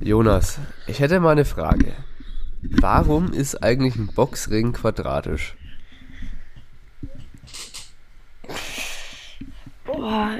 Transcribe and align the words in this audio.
Jonas, 0.00 0.58
ich 0.86 1.00
hätte 1.00 1.20
mal 1.20 1.32
eine 1.32 1.44
Frage. 1.44 1.92
Warum 2.62 3.32
ist 3.32 3.62
eigentlich 3.62 3.96
ein 3.96 4.08
Boxring 4.08 4.72
quadratisch? 4.72 5.56
Boah, 9.84 10.38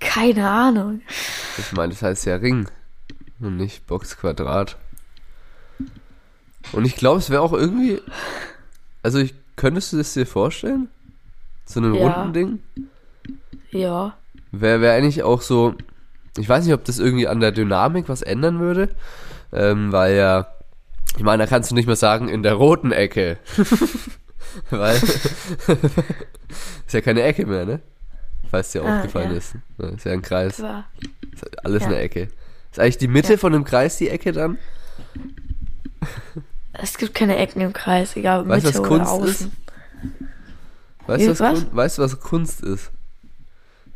keine 0.00 0.48
Ahnung. 0.48 1.02
Ich 1.58 1.72
meine, 1.72 1.92
das 1.92 2.02
heißt 2.02 2.26
ja 2.26 2.36
Ring 2.36 2.68
und 3.40 3.56
nicht 3.56 3.86
Boxquadrat. 3.86 4.76
Und 6.72 6.84
ich 6.84 6.96
glaube, 6.96 7.18
es 7.18 7.30
wäre 7.30 7.42
auch 7.42 7.52
irgendwie. 7.52 8.00
Also, 9.02 9.18
ich, 9.18 9.34
könntest 9.56 9.92
du 9.92 9.96
das 9.98 10.12
dir 10.14 10.26
vorstellen? 10.26 10.88
So 11.64 11.80
einem 11.80 11.94
Ja. 11.94 12.12
runden 12.12 12.32
Ding? 12.32 12.62
Ja. 13.70 14.16
Wäre 14.52 14.80
wär 14.80 14.94
eigentlich 14.94 15.22
auch 15.22 15.42
so. 15.42 15.74
Ich 16.38 16.48
weiß 16.48 16.64
nicht, 16.64 16.74
ob 16.74 16.84
das 16.84 16.98
irgendwie 16.98 17.26
an 17.28 17.40
der 17.40 17.52
Dynamik 17.52 18.08
was 18.08 18.22
ändern 18.22 18.60
würde. 18.60 18.88
Ähm, 19.52 19.92
weil 19.92 20.14
ja. 20.16 20.46
Ich 21.16 21.22
meine, 21.22 21.42
da 21.44 21.48
kannst 21.48 21.70
du 21.70 21.74
nicht 21.74 21.86
mehr 21.86 21.96
sagen, 21.96 22.28
in 22.28 22.42
der 22.42 22.54
roten 22.54 22.92
Ecke. 22.92 23.38
weil. 24.70 24.94
ist 26.86 26.92
ja 26.92 27.00
keine 27.00 27.22
Ecke 27.22 27.46
mehr, 27.46 27.64
ne? 27.64 27.80
Falls 28.50 28.72
dir 28.72 28.82
Ah, 28.84 28.96
aufgefallen 28.98 29.30
ja. 29.32 29.36
ist. 29.36 29.54
Ist 29.78 30.04
ja 30.04 30.12
ein 30.12 30.22
Kreis. 30.22 30.62
War. 30.62 30.84
Ist 31.32 31.64
alles 31.64 31.82
Ja. 31.82 31.88
eine 31.88 31.98
Ecke. 31.98 32.28
Ist 32.70 32.78
eigentlich 32.78 32.98
die 32.98 33.08
Mitte 33.08 33.32
Ja. 33.32 33.38
von 33.38 33.52
dem 33.52 33.64
Kreis 33.64 33.96
die 33.98 34.08
Ecke 34.08 34.32
dann? 34.32 34.58
Es 36.80 36.96
gibt 36.96 37.12
keine 37.14 37.36
Ecken 37.36 37.60
im 37.60 37.72
Kreis, 37.72 38.14
egal 38.14 38.42
ob 38.42 38.48
Weißt 38.48 38.64
Mitte 38.66 38.78
was 38.78 38.80
oder 38.80 38.88
Kunst 38.88 39.10
außen. 39.10 39.28
ist? 39.28 39.48
Weißt 41.08 41.24
du, 41.26 41.30
was, 41.30 41.40
Was? 41.40 41.60
Kun 41.64 41.76
weißt 41.76 41.98
was 41.98 42.20
Kunst 42.20 42.60
ist? 42.62 42.92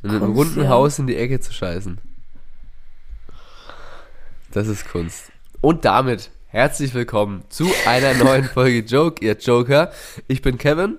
In 0.02 0.10
einem 0.10 0.32
runden. 0.32 0.68
Haus 0.68 0.98
in 0.98 1.06
die 1.06 1.16
Ecke 1.16 1.38
zu 1.38 1.52
scheißen. 1.52 1.98
Das 4.52 4.68
ist 4.68 4.86
Kunst. 4.86 5.32
Und 5.62 5.86
damit 5.86 6.30
herzlich 6.48 6.92
willkommen 6.92 7.42
zu 7.48 7.70
einer 7.86 8.12
neuen 8.12 8.44
Folge 8.44 8.80
Joke, 8.80 9.24
ihr 9.24 9.38
Joker. 9.38 9.90
Ich 10.28 10.42
bin 10.42 10.58
Kevin 10.58 10.98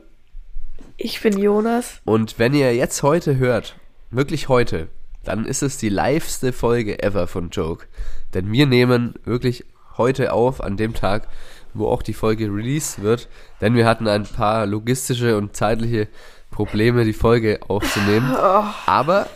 Ich 0.98 1.22
bin 1.22 1.38
Jonas. 1.38 2.02
und 2.04 2.40
wenn 2.40 2.56
ihr 2.56 2.76
jetzt 2.76 3.04
heute 3.04 3.38
hört, 3.38 3.76
wirklich 4.09 4.50
heute, 4.50 4.88
dann 5.24 5.46
ist 5.46 5.62
es 5.62 5.78
die 5.78 5.90
liveste 5.90 6.52
Folge 6.52 7.04
ever 7.04 7.28
von 7.28 7.52
Joke. 7.52 7.86
Denn 8.34 8.52
wir 8.52 8.66
nehmen 8.66 9.14
wirklich 9.24 9.66
heute 9.98 10.34
auf, 10.34 10.59
an 10.59 10.76
dem 10.76 10.96
Tag, 10.96 11.28
wo 11.76 11.90
auch 11.90 12.02
die 12.02 12.16
Folge 12.16 12.46
released 12.46 13.04
wird. 13.04 13.30
Denn 13.62 13.76
wir 13.76 13.86
hatten 13.86 14.08
ein 14.08 14.24
paar 14.24 14.66
logistische 14.66 15.38
und 15.38 15.56
zeitliche 15.56 16.08
Probleme, 16.50 17.06
die 17.06 17.14
Folge 17.14 17.59
aufzunehmen. 17.68 18.36
Aber 18.36 19.28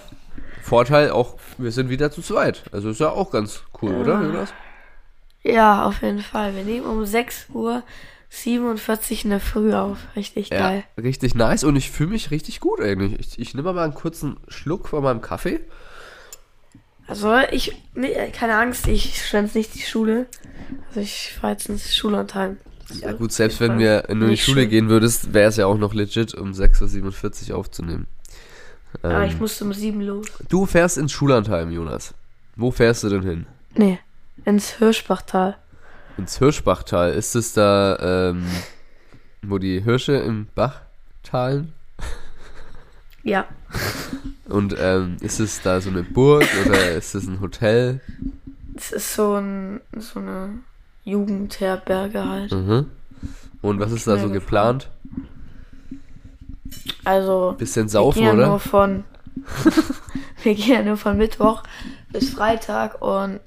Vorteil 0.67 1.11
auch, 1.11 1.37
wir 1.57 1.71
sind 1.71 1.89
wieder 1.89 2.11
zu 2.11 2.21
zweit. 2.21 2.63
Also 2.73 2.89
ist 2.89 2.99
ja 2.99 3.09
auch 3.09 3.31
ganz 3.31 3.63
cool, 3.81 3.93
oder, 3.93 4.21
Jonas? 4.21 4.53
Ja, 5.41 5.85
auf 5.85 6.01
jeden 6.01 6.19
Fall. 6.19 6.55
Wir 6.55 6.63
nehmen 6.63 6.85
um 6.85 7.05
6 7.05 7.47
Uhr 7.53 7.83
47 8.29 9.23
in 9.23 9.29
der 9.29 9.39
Früh 9.39 9.73
auf. 9.73 9.97
Richtig 10.17 10.49
geil. 10.49 10.83
Ja, 10.97 11.03
richtig 11.03 11.35
nice 11.35 11.63
und 11.63 11.77
ich 11.77 11.89
fühle 11.89 12.09
mich 12.09 12.31
richtig 12.31 12.59
gut 12.59 12.81
eigentlich. 12.81 13.17
Ich, 13.17 13.39
ich 13.39 13.53
nehme 13.53 13.71
mal 13.71 13.85
einen 13.85 13.93
kurzen 13.93 14.37
Schluck 14.49 14.89
von 14.89 15.03
meinem 15.03 15.21
Kaffee. 15.21 15.61
Also 17.07 17.33
ich, 17.51 17.71
nee, 17.95 18.13
keine 18.33 18.57
Angst, 18.57 18.87
ich 18.87 19.25
schwänze 19.25 19.57
nicht 19.57 19.73
die 19.73 19.83
Schule. 19.83 20.25
Also 20.89 20.99
ich 20.99 21.33
fahre 21.39 21.53
jetzt 21.53 21.69
ins 21.69 21.95
Schullandheim. 21.95 22.57
Ja 23.01 23.13
gut, 23.13 23.31
selbst 23.31 23.61
wenn 23.61 23.79
wir 23.79 24.03
wenn 24.07 24.19
du 24.19 24.25
in 24.25 24.31
die 24.31 24.37
Schule 24.37 24.67
gehen 24.67 24.89
würdest, 24.89 25.33
wäre 25.33 25.47
es 25.47 25.55
ja 25.55 25.65
auch 25.65 25.77
noch 25.77 25.93
legit, 25.93 26.33
um 26.33 26.51
6.47 26.51 27.51
Uhr 27.51 27.57
aufzunehmen. 27.57 28.07
Aber 29.03 29.23
Ähm, 29.23 29.29
ich 29.29 29.39
musste 29.39 29.63
um 29.65 29.73
7 29.73 30.01
los. 30.01 30.27
du 30.49 30.65
fährst 30.65 30.97
ins 30.97 31.11
Schullandheim, 31.11 31.71
Jonas. 31.71 32.13
Wo 32.55 32.71
fährst 32.71 33.03
du 33.03 33.09
denn 33.09 33.23
hin? 33.23 33.45
Nee, 33.75 33.99
ins 34.45 34.71
Hirschbachtal. 34.77 35.57
Ins 36.17 36.37
Hirschbachtal. 36.39 37.11
Ist 37.13 37.35
es 37.35 37.53
da, 37.53 38.29
ähm, 38.31 38.45
wo 39.43 39.59
die 39.59 39.81
Hirsche 39.81 40.13
im 40.13 40.47
Bach 40.55 40.81
talen? 41.23 41.73
Ja. 43.23 43.45
Und 44.47 44.73
ähm, 44.79 45.17
ist 45.19 45.41
es 45.41 45.61
da 45.61 45.81
so 45.81 45.89
eine 45.89 46.03
Burg 46.03 46.45
oder 46.65 46.91
ist 46.93 47.13
es 47.13 47.27
ein 47.27 47.41
Hotel? 47.41 47.99
Es 48.73 48.93
ist 48.93 49.15
so, 49.15 49.35
ein, 49.35 49.81
so 49.97 50.19
eine 50.19 50.59
Jugendherberge 51.03 52.23
halt. 52.25 52.51
Mhm. 52.53 52.85
Und 53.61 53.79
was 53.81 53.91
ist 53.91 54.07
da 54.07 54.13
so 54.13 54.27
Schnell 54.27 54.39
geplant? 54.39 54.89
Also 57.03 57.55
Bisschen 57.57 57.85
wir 57.85 57.89
saufen, 57.89 58.19
gehen 58.19 58.25
ja 58.27 58.33
oder? 58.33 58.47
nur 58.47 58.59
von 58.59 59.03
wir 60.43 60.55
gehen 60.55 60.73
ja 60.73 60.81
nur 60.83 60.97
von 60.97 61.17
Mittwoch 61.17 61.63
bis 62.11 62.29
Freitag 62.31 63.01
und 63.01 63.39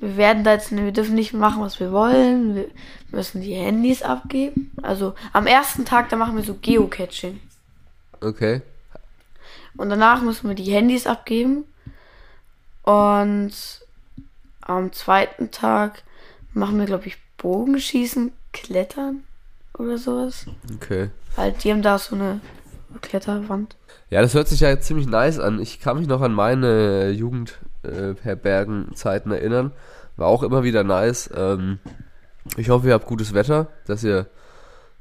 wir 0.00 0.16
werden 0.16 0.44
da 0.44 0.52
jetzt 0.52 0.70
wir 0.74 0.92
dürfen 0.92 1.14
nicht 1.14 1.32
machen, 1.32 1.62
was 1.62 1.80
wir 1.80 1.92
wollen. 1.92 2.54
Wir 2.54 2.66
müssen 3.10 3.40
die 3.40 3.54
Handys 3.54 4.02
abgeben. 4.02 4.70
Also 4.82 5.14
am 5.32 5.46
ersten 5.46 5.84
Tag 5.84 6.08
da 6.08 6.16
machen 6.16 6.36
wir 6.36 6.44
so 6.44 6.54
Geocaching 6.60 7.40
Okay. 8.20 8.62
und 9.76 9.88
danach 9.90 10.22
müssen 10.22 10.48
wir 10.48 10.54
die 10.54 10.70
Handys 10.72 11.06
abgeben 11.06 11.64
und 12.82 13.52
am 14.60 14.92
zweiten 14.92 15.50
Tag 15.50 16.02
machen 16.52 16.78
wir 16.78 16.86
glaube 16.86 17.06
ich 17.06 17.16
Bogenschießen, 17.38 18.32
Klettern 18.52 19.24
oder 19.78 19.98
sowas. 19.98 20.46
Okay. 20.74 21.10
Halt, 21.36 21.64
die 21.64 21.70
haben 21.70 21.82
da 21.82 21.98
so 21.98 22.14
eine 22.14 22.40
Kletterwand. 23.00 23.76
Ja, 24.10 24.20
das 24.20 24.34
hört 24.34 24.48
sich 24.48 24.60
ja 24.60 24.78
ziemlich 24.78 25.06
nice 25.06 25.38
an. 25.38 25.60
Ich 25.60 25.80
kann 25.80 25.98
mich 25.98 26.06
noch 26.06 26.20
an 26.20 26.34
meine 26.34 27.10
Jugendherbergenzeiten 27.10 29.32
erinnern. 29.32 29.72
War 30.16 30.28
auch 30.28 30.42
immer 30.42 30.62
wieder 30.62 30.84
nice. 30.84 31.30
Ähm, 31.34 31.78
ich 32.56 32.70
hoffe, 32.70 32.88
ihr 32.88 32.94
habt 32.94 33.06
gutes 33.06 33.34
Wetter, 33.34 33.68
dass 33.86 34.04
ihr 34.04 34.26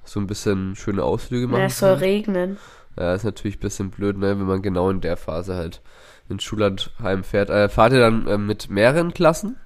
so 0.04 0.20
ein 0.20 0.28
bisschen 0.28 0.76
schöne 0.76 1.04
Ausflüge 1.04 1.46
Ja, 1.46 1.52
machen 1.52 1.64
es 1.64 1.80
soll 1.80 1.96
regnen. 1.96 2.58
Ja, 2.98 3.14
ist 3.14 3.24
natürlich 3.24 3.58
ein 3.58 3.62
bisschen 3.62 3.90
blöd, 3.90 4.18
ne, 4.18 4.40
wenn 4.40 4.46
man 4.46 4.62
genau 4.62 4.90
in 4.90 5.02
der 5.02 5.18
Phase 5.18 5.56
halt 5.56 5.82
ins 6.30 6.44
Schullandheim 6.44 7.24
fährt. 7.24 7.50
Äh, 7.50 7.70
fahrt 7.70 7.94
ihr 7.94 8.00
dann 8.00 8.28
äh, 8.28 8.38
mit 8.38 8.70
mehreren 8.70 9.14
Klassen? 9.14 9.58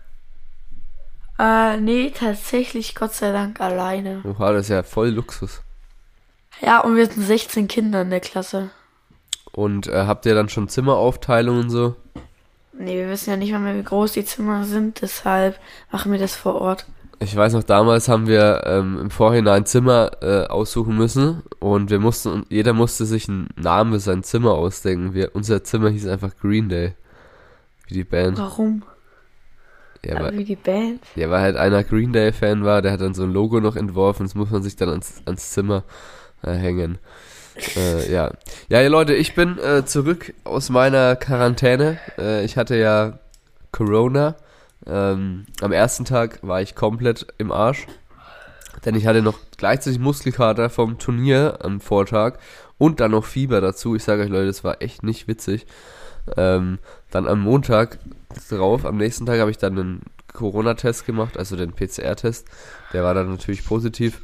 Äh, 1.37 1.77
nee, 1.77 2.11
tatsächlich 2.11 2.95
Gott 2.95 3.13
sei 3.13 3.31
Dank 3.31 3.59
alleine. 3.59 4.21
Oha, 4.23 4.53
das 4.53 4.63
ist 4.63 4.69
ja 4.69 4.83
voll 4.83 5.09
Luxus. 5.09 5.61
Ja, 6.61 6.79
und 6.79 6.95
wir 6.95 7.05
sind 7.07 7.23
16 7.23 7.67
Kinder 7.67 8.01
in 8.01 8.09
der 8.09 8.21
Klasse. 8.21 8.69
Und 9.51 9.87
äh, 9.87 10.05
habt 10.05 10.25
ihr 10.25 10.35
dann 10.35 10.49
schon 10.49 10.69
Zimmeraufteilung 10.69 11.59
und 11.59 11.69
so? 11.69 11.95
Nee, 12.77 12.97
wir 12.97 13.09
wissen 13.09 13.29
ja 13.29 13.37
nicht 13.37 13.51
mal 13.51 13.59
mehr, 13.59 13.77
wie 13.77 13.83
groß 13.83 14.13
die 14.13 14.25
Zimmer 14.25 14.65
sind, 14.65 15.01
deshalb 15.01 15.59
machen 15.91 16.11
wir 16.11 16.19
das 16.19 16.35
vor 16.35 16.55
Ort. 16.55 16.85
Ich 17.19 17.33
weiß 17.35 17.53
noch, 17.53 17.63
damals 17.63 18.09
haben 18.09 18.27
wir 18.27 18.63
ähm, 18.65 18.99
im 18.99 19.09
Vorhinein 19.09 19.65
Zimmer 19.65 20.11
äh, 20.21 20.47
aussuchen 20.47 20.97
müssen 20.97 21.43
und 21.59 21.89
wir 21.89 21.99
mussten, 21.99 22.29
und 22.29 22.51
jeder 22.51 22.73
musste 22.73 23.05
sich 23.05 23.29
einen 23.29 23.47
Namen 23.55 23.93
für 23.93 23.99
sein 23.99 24.23
Zimmer 24.23 24.51
ausdenken. 24.51 25.13
Wir, 25.13 25.33
unser 25.33 25.63
Zimmer 25.63 25.89
hieß 25.89 26.07
einfach 26.07 26.35
Green 26.35 26.67
Day. 26.67 26.93
Wie 27.87 27.93
die 27.93 28.03
Band. 28.03 28.37
Warum? 28.37 28.83
Ja, 30.05 30.15
Ja, 30.15 30.23
weil, 30.23 30.37
wie 30.37 30.43
die 30.43 30.55
Band. 30.55 31.03
ja, 31.15 31.29
weil 31.29 31.41
halt 31.41 31.55
einer 31.57 31.83
Green 31.83 32.13
Day 32.13 32.31
Fan 32.31 32.63
war, 32.63 32.81
der 32.81 32.91
hat 32.91 33.01
dann 33.01 33.13
so 33.13 33.23
ein 33.23 33.31
Logo 33.33 33.59
noch 33.59 33.75
entworfen, 33.75 34.25
das 34.25 34.35
muss 34.35 34.51
man 34.51 34.63
sich 34.63 34.75
dann 34.75 34.89
ans, 34.89 35.21
ans 35.25 35.51
Zimmer 35.51 35.83
äh, 36.43 36.53
hängen. 36.53 36.97
Äh, 37.75 38.11
ja. 38.11 38.31
Ja, 38.69 38.81
ja, 38.81 38.87
Leute, 38.89 39.13
ich 39.13 39.33
bin 39.33 39.57
äh, 39.59 39.85
zurück 39.85 40.33
aus 40.43 40.69
meiner 40.69 41.15
Quarantäne. 41.15 41.97
Äh, 42.17 42.43
ich 42.43 42.57
hatte 42.57 42.75
ja 42.75 43.19
Corona. 43.71 44.35
Ähm, 44.85 45.45
am 45.61 45.71
ersten 45.71 46.05
Tag 46.05 46.39
war 46.41 46.61
ich 46.61 46.75
komplett 46.75 47.27
im 47.37 47.51
Arsch. 47.51 47.87
Denn 48.83 48.93
ich 48.95 49.07
hatte 49.07 49.21
noch 49.21 49.39
gleichzeitig 49.57 49.99
Muskelkater 49.99 50.69
vom 50.69 50.99
Turnier 50.99 51.59
am 51.61 51.79
Vortag 51.79 52.39
und 52.77 52.99
dann 52.99 53.11
noch 53.11 53.23
Fieber 53.25 53.61
dazu. 53.61 53.95
Ich 53.95 54.03
sage 54.03 54.23
euch, 54.23 54.29
Leute, 54.29 54.47
das 54.47 54.63
war 54.65 54.81
echt 54.81 55.01
nicht 55.01 55.27
witzig. 55.29 55.65
Ähm, 56.35 56.79
dann 57.09 57.25
am 57.27 57.39
Montag 57.39 57.99
drauf, 58.49 58.85
am 58.85 58.97
nächsten 58.97 59.25
Tag 59.25 59.39
habe 59.39 59.51
ich 59.51 59.57
dann 59.57 59.77
einen 59.77 60.01
Corona-Test 60.33 61.05
gemacht, 61.05 61.37
also 61.37 61.55
den 61.55 61.73
PCR-Test. 61.73 62.47
Der 62.93 63.03
war 63.03 63.13
dann 63.13 63.29
natürlich 63.29 63.65
positiv. 63.65 64.21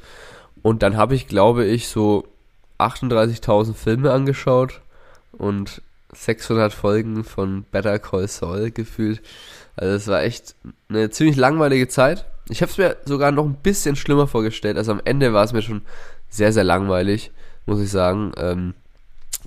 Und 0.62 0.84
dann 0.84 0.98
habe 0.98 1.16
ich, 1.16 1.28
glaube 1.28 1.66
ich, 1.66 1.88
so 1.88 2.28
38.000 2.80 3.74
Filme 3.74 4.12
angeschaut 4.12 4.82
und 5.32 5.82
600 6.14 6.74
Folgen 6.74 7.24
von 7.24 7.64
Better 7.72 8.00
Call 8.00 8.28
Saul 8.28 8.72
gefühlt. 8.72 9.22
Also 9.76 9.96
es 9.96 10.08
war 10.08 10.24
echt 10.24 10.56
eine 10.90 11.10
ziemlich 11.10 11.38
langweilige 11.38 11.88
Zeit. 11.88 12.26
Ich 12.50 12.62
habe 12.62 12.72
es 12.72 12.78
mir 12.78 12.98
sogar 13.06 13.32
noch 13.32 13.46
ein 13.46 13.56
bisschen 13.56 13.96
schlimmer 13.96 14.28
vorgestellt. 14.28 14.78
Also 14.78 14.92
am 14.92 15.02
Ende 15.06 15.34
war 15.34 15.44
es 15.44 15.54
mir 15.54 15.62
schon 15.62 15.84
sehr, 16.30 16.52
sehr 16.52 16.64
langweilig, 16.64 17.32
muss 17.66 17.80
ich 17.80 17.90
sagen. 17.90 18.34
Ähm, 18.38 18.74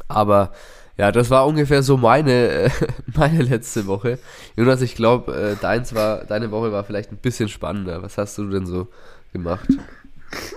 aber 0.09 0.53
ja, 0.97 1.11
das 1.11 1.31
war 1.31 1.47
ungefähr 1.47 1.83
so 1.83 1.97
meine, 1.97 2.49
äh, 2.49 2.71
meine 3.15 3.43
letzte 3.43 3.87
Woche. 3.87 4.19
Jonas, 4.57 4.81
ich 4.81 4.95
glaube, 4.95 5.35
äh, 5.35 5.57
deins 5.61 5.95
war, 5.95 6.25
deine 6.25 6.51
Woche 6.51 6.71
war 6.71 6.85
vielleicht 6.85 7.11
ein 7.11 7.19
bisschen 7.19 7.49
spannender. 7.49 8.03
Was 8.03 8.17
hast 8.19 8.39
du 8.39 8.49
denn 8.49 8.67
so 8.67 8.89
gemacht? 9.33 9.69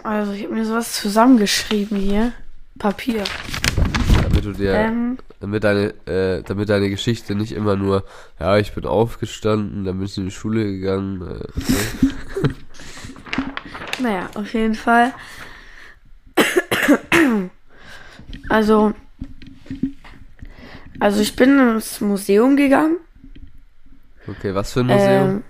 Also, 0.04 0.32
ich 0.34 0.44
habe 0.44 0.54
mir 0.54 0.66
sowas 0.66 0.94
zusammengeschrieben 0.94 1.98
hier. 1.98 2.34
Papier. 2.78 3.24
damit 4.22 4.46
du 4.46 4.54
dir, 4.54 4.74
Ähm, 4.74 5.18
damit 5.40 5.64
deine, 5.64 5.94
äh, 6.06 6.44
damit 6.44 6.70
deine 6.70 6.90
Geschichte 6.90 7.34
nicht 7.34 7.54
immer 7.54 7.76
nur, 7.76 8.04
ja, 8.40 8.58
ich 8.58 8.74
bin 8.74 8.86
aufgestanden, 8.86 9.84
dann 9.84 9.98
bin 9.98 10.06
ich 10.06 10.18
in 10.18 10.26
die 10.26 10.32
Schule 10.32 10.64
gegangen. 10.64 11.22
Äh, 11.22 12.06
ne? 12.44 12.56
naja, 14.10 14.30
auf 14.36 14.54
jeden 14.54 14.76
Fall. 14.76 15.14
Also, 18.50 18.94
also 21.00 21.22
ich 21.22 21.36
bin 21.36 21.60
ins 21.60 22.02
Museum 22.02 22.56
gegangen. 22.56 22.98
Okay, 24.28 24.54
was 24.54 24.74
für 24.74 24.82
ein 24.82 24.88
Museum? 24.88 25.30
Ähm, 25.30 25.44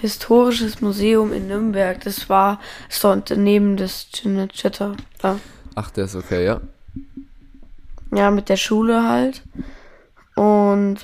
historisches 0.00 0.80
Museum 0.80 1.32
in 1.32 1.46
Nürnberg. 1.48 2.00
Das 2.00 2.28
war 2.28 2.60
so 2.88 3.14
neben 3.36 3.76
des 3.76 4.10
Cinecittà. 4.12 4.96
Ja. 5.22 5.38
Ach, 5.74 5.90
der 5.90 6.06
ist 6.06 6.16
okay, 6.16 6.44
ja. 6.44 6.60
ja, 8.12 8.30
mit 8.30 8.48
der 8.48 8.56
Schule 8.56 9.08
halt. 9.08 9.42
Und 10.34 10.98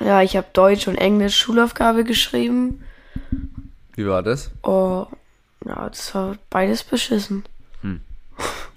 ja, 0.00 0.22
ich 0.22 0.36
habe 0.36 0.46
Deutsch 0.52 0.86
und 0.88 0.96
Englisch 0.96 1.36
Schulaufgabe 1.36 2.04
geschrieben. 2.04 2.84
Wie 3.94 4.06
war 4.06 4.22
das? 4.22 4.50
Oh, 4.62 5.06
ja, 5.64 5.88
das 5.88 6.14
war 6.14 6.36
beides 6.50 6.82
beschissen. 6.82 7.44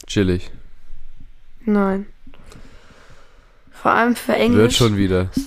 Chillig. 0.08 0.52
Nein. 1.66 2.06
Vor 3.88 3.96
allem 3.96 4.18
für 4.18 4.34
Wird 4.34 4.40
Englisch. 4.42 4.76
schon 4.76 4.98
wieder. 4.98 5.30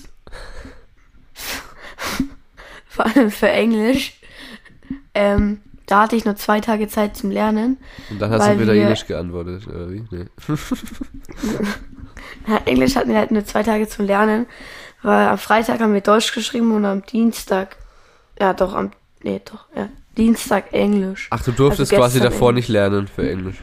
Vor 2.89 3.05
allem 3.05 3.31
für 3.31 3.51
Englisch. 3.51 4.15
Ähm, 5.13 5.61
da 5.85 6.05
hatte 6.05 6.17
ich 6.17 6.25
nur 6.25 6.37
zwei 6.37 6.61
Tage 6.61 6.89
Zeit 6.89 7.19
zum 7.19 7.31
Lernen. 7.31 7.77
Und 8.09 8.19
dann 8.19 8.31
hast 8.31 8.49
du 8.49 8.59
wieder 8.59 8.73
wir- 8.73 8.81
Englisch 8.85 9.07
geantwortet, 9.07 9.67
oder 9.69 9.91
wie? 9.91 10.07
Nee. 10.11 10.25
Ja, 12.47 12.57
Englisch 12.65 12.97
hatten 12.97 13.11
wir 13.11 13.19
halt 13.19 13.31
nur 13.31 13.45
zwei 13.45 13.63
Tage 13.63 13.87
zum 13.89 14.07
Lernen, 14.07 14.47
weil 15.03 15.29
am 15.29 15.37
Freitag 15.37 15.81
haben 15.81 15.93
wir 15.93 16.01
Deutsch 16.01 16.33
geschrieben 16.33 16.73
und 16.75 16.87
am 16.87 17.05
Dienstag, 17.05 17.77
ja 18.41 18.55
doch, 18.55 18.73
am, 18.75 18.93
nee 19.23 19.43
doch, 19.45 19.67
ja, 19.77 19.91
Dienstag 20.17 20.73
Englisch. 20.73 21.27
Ach, 21.31 21.43
du 21.43 21.53
durftest 21.53 21.93
Also 21.93 22.03
quasi 22.03 22.21
davor 22.21 22.49
Englisch. 22.51 22.69
nicht 22.69 22.73
lernen 22.73 23.07
für 23.09 23.31
Englisch. 23.31 23.57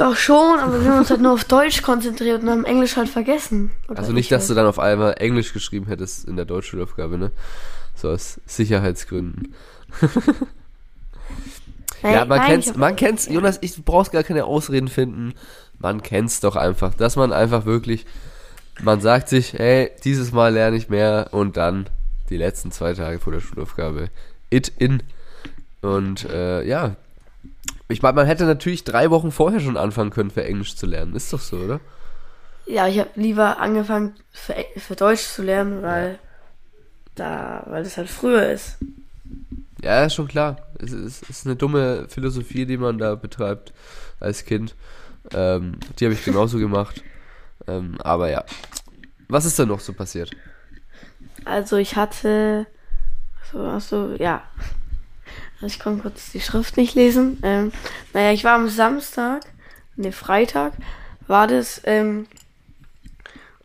Doch 0.00 0.16
schon, 0.16 0.58
aber 0.58 0.82
wir 0.82 0.90
haben 0.90 1.00
uns 1.00 1.10
halt 1.10 1.20
nur 1.20 1.32
auf 1.32 1.44
Deutsch 1.44 1.82
konzentriert 1.82 2.42
und 2.42 2.48
haben 2.48 2.64
Englisch 2.64 2.96
halt 2.96 3.10
vergessen. 3.10 3.70
Oder 3.86 3.98
Also 3.98 4.12
nicht, 4.12 4.24
ich 4.24 4.28
dass 4.30 4.46
du 4.46 4.54
dann 4.54 4.64
auf 4.64 4.78
einmal 4.78 5.16
Englisch 5.18 5.52
geschrieben 5.52 5.88
hättest 5.88 6.26
in 6.26 6.36
der 6.36 6.46
Deutschschulaufgabe, 6.46 7.18
ne? 7.18 7.32
So 7.94 8.08
aus 8.08 8.40
Sicherheitsgründen. 8.46 9.54
Nein, 12.02 12.14
ja, 12.14 12.24
man 12.24 12.38
nein, 12.38 12.48
kennt's, 12.48 12.74
man 12.76 12.96
kennt's, 12.96 13.28
Jonas, 13.28 13.58
ich, 13.60 13.74
du 13.74 13.82
brauchst 13.82 14.10
gar 14.10 14.22
keine 14.22 14.46
Ausreden 14.46 14.88
finden. 14.88 15.34
Man 15.78 16.02
kennt's 16.02 16.40
doch 16.40 16.56
einfach, 16.56 16.94
dass 16.94 17.16
man 17.16 17.30
einfach 17.30 17.66
wirklich, 17.66 18.06
man 18.80 19.02
sagt 19.02 19.28
sich, 19.28 19.52
hey, 19.52 19.90
dieses 20.02 20.32
Mal 20.32 20.54
lerne 20.54 20.78
ich 20.78 20.88
mehr 20.88 21.28
und 21.32 21.58
dann 21.58 21.90
die 22.30 22.38
letzten 22.38 22.72
zwei 22.72 22.94
Tage 22.94 23.18
vor 23.18 23.34
der 23.34 23.40
Schulaufgabe 23.40 24.08
it 24.48 24.72
in. 24.78 25.02
Und 25.82 26.24
äh, 26.24 26.62
ja, 26.62 26.96
ich 27.88 28.02
meine, 28.02 28.14
man 28.14 28.26
hätte 28.26 28.44
natürlich 28.44 28.84
drei 28.84 29.10
Wochen 29.10 29.30
vorher 29.32 29.60
schon 29.60 29.76
anfangen 29.76 30.10
können, 30.10 30.30
für 30.30 30.44
Englisch 30.44 30.76
zu 30.76 30.86
lernen. 30.86 31.14
Ist 31.14 31.32
doch 31.32 31.40
so, 31.40 31.56
oder? 31.56 31.80
Ja, 32.66 32.86
ich 32.86 32.98
habe 32.98 33.10
lieber 33.16 33.58
angefangen 33.58 34.14
für, 34.30 34.54
für 34.76 34.94
Deutsch 34.94 35.22
zu 35.22 35.42
lernen, 35.42 35.82
weil 35.82 36.18
da, 37.16 37.64
weil 37.66 37.82
das 37.82 37.96
halt 37.96 38.08
früher 38.08 38.50
ist. 38.50 38.78
Ja, 39.82 40.04
ist 40.04 40.14
schon 40.14 40.28
klar. 40.28 40.56
Es 40.78 40.92
ist, 40.92 41.22
es 41.24 41.30
ist 41.30 41.46
eine 41.46 41.56
dumme 41.56 42.06
Philosophie, 42.08 42.66
die 42.66 42.76
man 42.76 42.98
da 42.98 43.14
betreibt 43.14 43.72
als 44.20 44.44
Kind. 44.44 44.74
Ähm, 45.32 45.78
die 45.98 46.04
habe 46.04 46.14
ich 46.14 46.24
genauso 46.24 46.58
gemacht. 46.60 47.02
Ähm, 47.66 47.96
aber 48.00 48.30
ja. 48.30 48.44
Was 49.28 49.44
ist 49.44 49.58
denn 49.58 49.68
noch 49.68 49.80
so 49.80 49.92
passiert? 49.92 50.30
Also 51.44 51.76
ich 51.76 51.96
hatte, 51.96 52.66
so, 53.50 53.58
also 53.60 54.14
ja, 54.18 54.42
also 55.60 55.66
ich 55.74 55.78
konnte 55.80 56.02
kurz 56.02 56.32
die 56.32 56.40
Schrift 56.40 56.76
nicht 56.76 56.94
lesen. 56.94 57.38
Ähm, 57.42 57.72
naja, 58.14 58.32
ich 58.32 58.44
war 58.44 58.54
am 58.54 58.68
Samstag, 58.68 59.42
ne 59.96 60.12
Freitag, 60.12 60.72
war 61.26 61.46
das, 61.46 61.80
ähm, 61.84 62.26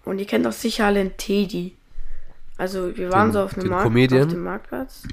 und 0.04 0.20
ihr 0.20 0.26
kennt 0.28 0.46
doch 0.46 0.52
sicher 0.52 0.86
alle 0.86 1.00
einen 1.00 1.18
Teddy. 1.18 1.76
Also 2.58 2.96
wir 2.96 3.12
waren 3.12 3.30
Den- 3.30 3.34
so 3.34 3.42
auf, 3.42 3.58
einem 3.58 3.70
Markt, 3.70 3.88
auf 3.88 4.28
dem 4.28 4.44
Marktplatz. 4.44 5.04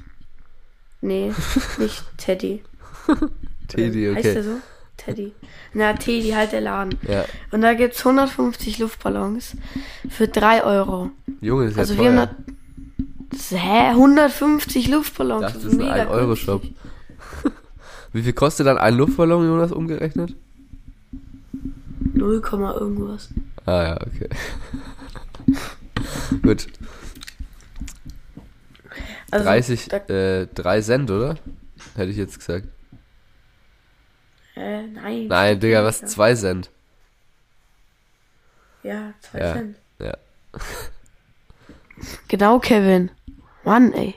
Nee, 1.01 1.33
nicht 1.77 2.03
Teddy. 2.17 2.63
Teddy, 3.67 4.13
Heißt 4.13 4.25
der 4.25 4.31
okay. 4.33 4.41
so? 4.43 4.57
Teddy. 4.95 5.33
Na, 5.73 5.93
Teddy, 5.93 6.29
halt 6.29 6.51
der 6.53 6.61
Laden. 6.61 6.97
Ja. 7.07 7.25
Und 7.51 7.61
da 7.61 7.73
gibt's 7.73 8.05
150 8.05 8.79
Luftballons 8.79 9.57
für 10.09 10.27
3 10.27 10.63
Euro. 10.63 11.09
Junge, 11.41 11.65
ist 11.65 11.75
ja 11.75 11.79
Also 11.81 11.97
wir 11.97 12.05
haben 12.05 12.15
teuer. 12.17 12.27
da. 12.47 12.53
Das- 13.33 13.51
Hä? 13.51 13.89
150 13.91 14.87
Luftballons. 14.89 15.41
Dachte, 15.41 15.59
das 15.59 15.73
ist 15.73 15.79
ein 15.81 16.07
1-Euro-Shop. 16.07 16.61
günstig. 16.61 16.81
Wie 18.13 18.21
viel 18.23 18.33
kostet 18.33 18.67
dann 18.67 18.77
ein 18.77 18.95
Luftballon, 18.95 19.45
Jonas, 19.45 19.71
umgerechnet? 19.71 20.35
0, 22.13 22.41
Komma 22.41 22.73
irgendwas. 22.73 23.29
Ah 23.65 23.83
ja, 23.83 23.93
okay. 24.01 24.29
Gut. 26.43 26.67
Also, 29.31 29.45
30, 29.45 29.87
Da, 29.87 29.97
äh, 29.97 30.47
3 30.53 30.81
Cent, 30.81 31.09
oder? 31.09 31.35
Hätte 31.95 32.11
ich 32.11 32.17
jetzt 32.17 32.37
gesagt. 32.37 32.67
äh, 34.55 34.83
nein. 34.87 35.25
Nein, 35.27 35.59
Digga, 35.59 35.83
was? 35.83 36.01
Ja. 36.01 36.07
2 36.07 36.35
Cent. 36.35 36.69
Ja, 38.83 39.13
2 39.21 39.39
Ja. 39.39 39.53
Cent. 39.53 39.77
Ja. 39.99 40.17
Genau, 42.27 42.59
Kevin. 42.59 43.09
Mann, 43.63 43.93
ey. 43.93 44.15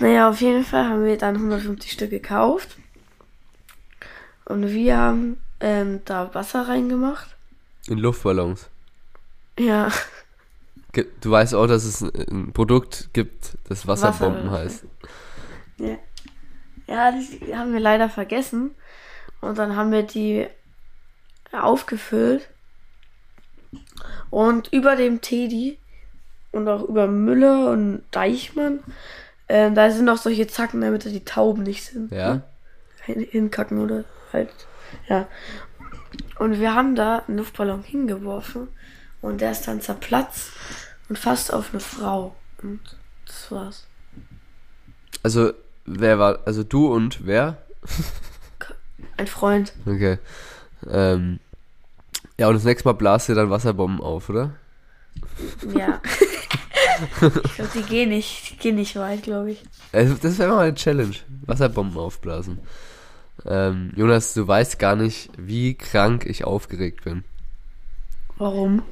Naja, 0.00 0.28
auf 0.28 0.40
jeden 0.40 0.64
Fall 0.64 0.84
haben 0.88 1.04
wir 1.04 1.16
dann 1.16 1.36
150 1.36 1.92
Stück 1.92 2.10
gekauft. 2.10 2.76
Und 4.44 4.68
wir 4.68 4.96
haben 4.98 5.40
ähm, 5.60 6.00
da 6.04 6.32
Wasser 6.34 6.68
reingemacht. 6.68 7.36
In 7.86 7.98
Luftballons. 7.98 8.68
Ja. 9.58 9.90
Du 11.20 11.30
weißt 11.30 11.54
auch, 11.54 11.66
dass 11.66 11.84
es 11.84 12.02
ein- 12.02 12.52
Produkt 12.52 13.10
gibt, 13.12 13.56
das 13.68 13.86
Wasserbomben 13.86 14.50
Wasser- 14.50 14.64
heißt. 14.64 14.84
Ja, 15.78 15.96
ja 16.86 17.12
die 17.12 17.54
haben 17.56 17.72
wir 17.72 17.80
leider 17.80 18.08
vergessen. 18.08 18.74
Und 19.40 19.56
dann 19.58 19.76
haben 19.76 19.92
wir 19.92 20.02
die 20.02 20.46
aufgefüllt. 21.52 22.48
Und 24.30 24.72
über 24.72 24.96
dem 24.96 25.20
Teddy 25.20 25.78
und 26.52 26.68
auch 26.68 26.82
über 26.82 27.06
Müller 27.06 27.70
und 27.70 28.02
Deichmann, 28.10 28.80
ähm, 29.48 29.74
da 29.74 29.90
sind 29.90 30.04
noch 30.04 30.18
solche 30.18 30.46
Zacken, 30.46 30.80
damit 30.80 31.04
da 31.04 31.10
die 31.10 31.24
Tauben 31.24 31.62
nicht 31.62 31.84
sind. 31.84 32.12
Ja? 32.12 32.42
Hin, 33.02 33.26
hinkacken 33.28 33.78
oder 33.78 34.04
halt. 34.32 34.50
Ja. 35.08 35.26
Und 36.38 36.60
wir 36.60 36.74
haben 36.74 36.94
da 36.94 37.22
einen 37.26 37.38
Luftballon 37.38 37.82
hingeworfen 37.82 38.68
und 39.20 39.40
der 39.40 39.52
ist 39.52 39.66
dann 39.66 39.80
zerplatzt 39.80 40.52
und 41.08 41.18
fast 41.18 41.52
auf 41.52 41.70
eine 41.72 41.80
Frau. 41.80 42.34
Und 42.62 42.80
das 43.26 43.50
war's. 43.50 43.86
Also, 45.22 45.52
wer 45.84 46.18
war, 46.18 46.40
also 46.46 46.62
du 46.62 46.92
und 46.92 47.26
wer? 47.26 47.58
Ein 49.16 49.26
Freund. 49.26 49.72
Okay. 49.86 50.18
Ähm, 50.88 51.40
ja, 52.38 52.48
und 52.48 52.54
das 52.54 52.64
nächste 52.64 52.88
Mal 52.88 52.94
blast 52.94 53.28
ihr 53.28 53.34
dann 53.34 53.50
Wasserbomben 53.50 54.00
auf, 54.00 54.30
oder? 54.30 54.54
Ja. 55.74 56.00
ich 57.44 57.54
glaube, 57.54 57.70
die 57.74 57.82
gehen 57.82 58.08
nicht, 58.10 58.50
die 58.50 58.56
gehen 58.56 58.76
nicht 58.76 58.96
weit, 58.96 59.22
glaube 59.22 59.52
ich. 59.52 59.62
Also, 59.92 60.14
das 60.14 60.38
wäre 60.38 60.50
mal 60.52 60.66
eine 60.66 60.74
Challenge. 60.74 61.14
Wasserbomben 61.46 61.98
aufblasen. 61.98 62.58
Ähm, 63.46 63.92
Jonas, 63.96 64.34
du 64.34 64.46
weißt 64.46 64.78
gar 64.78 64.96
nicht, 64.96 65.30
wie 65.38 65.74
krank 65.74 66.26
ich 66.26 66.44
aufgeregt 66.44 67.04
bin. 67.04 67.24
Warum? 68.36 68.82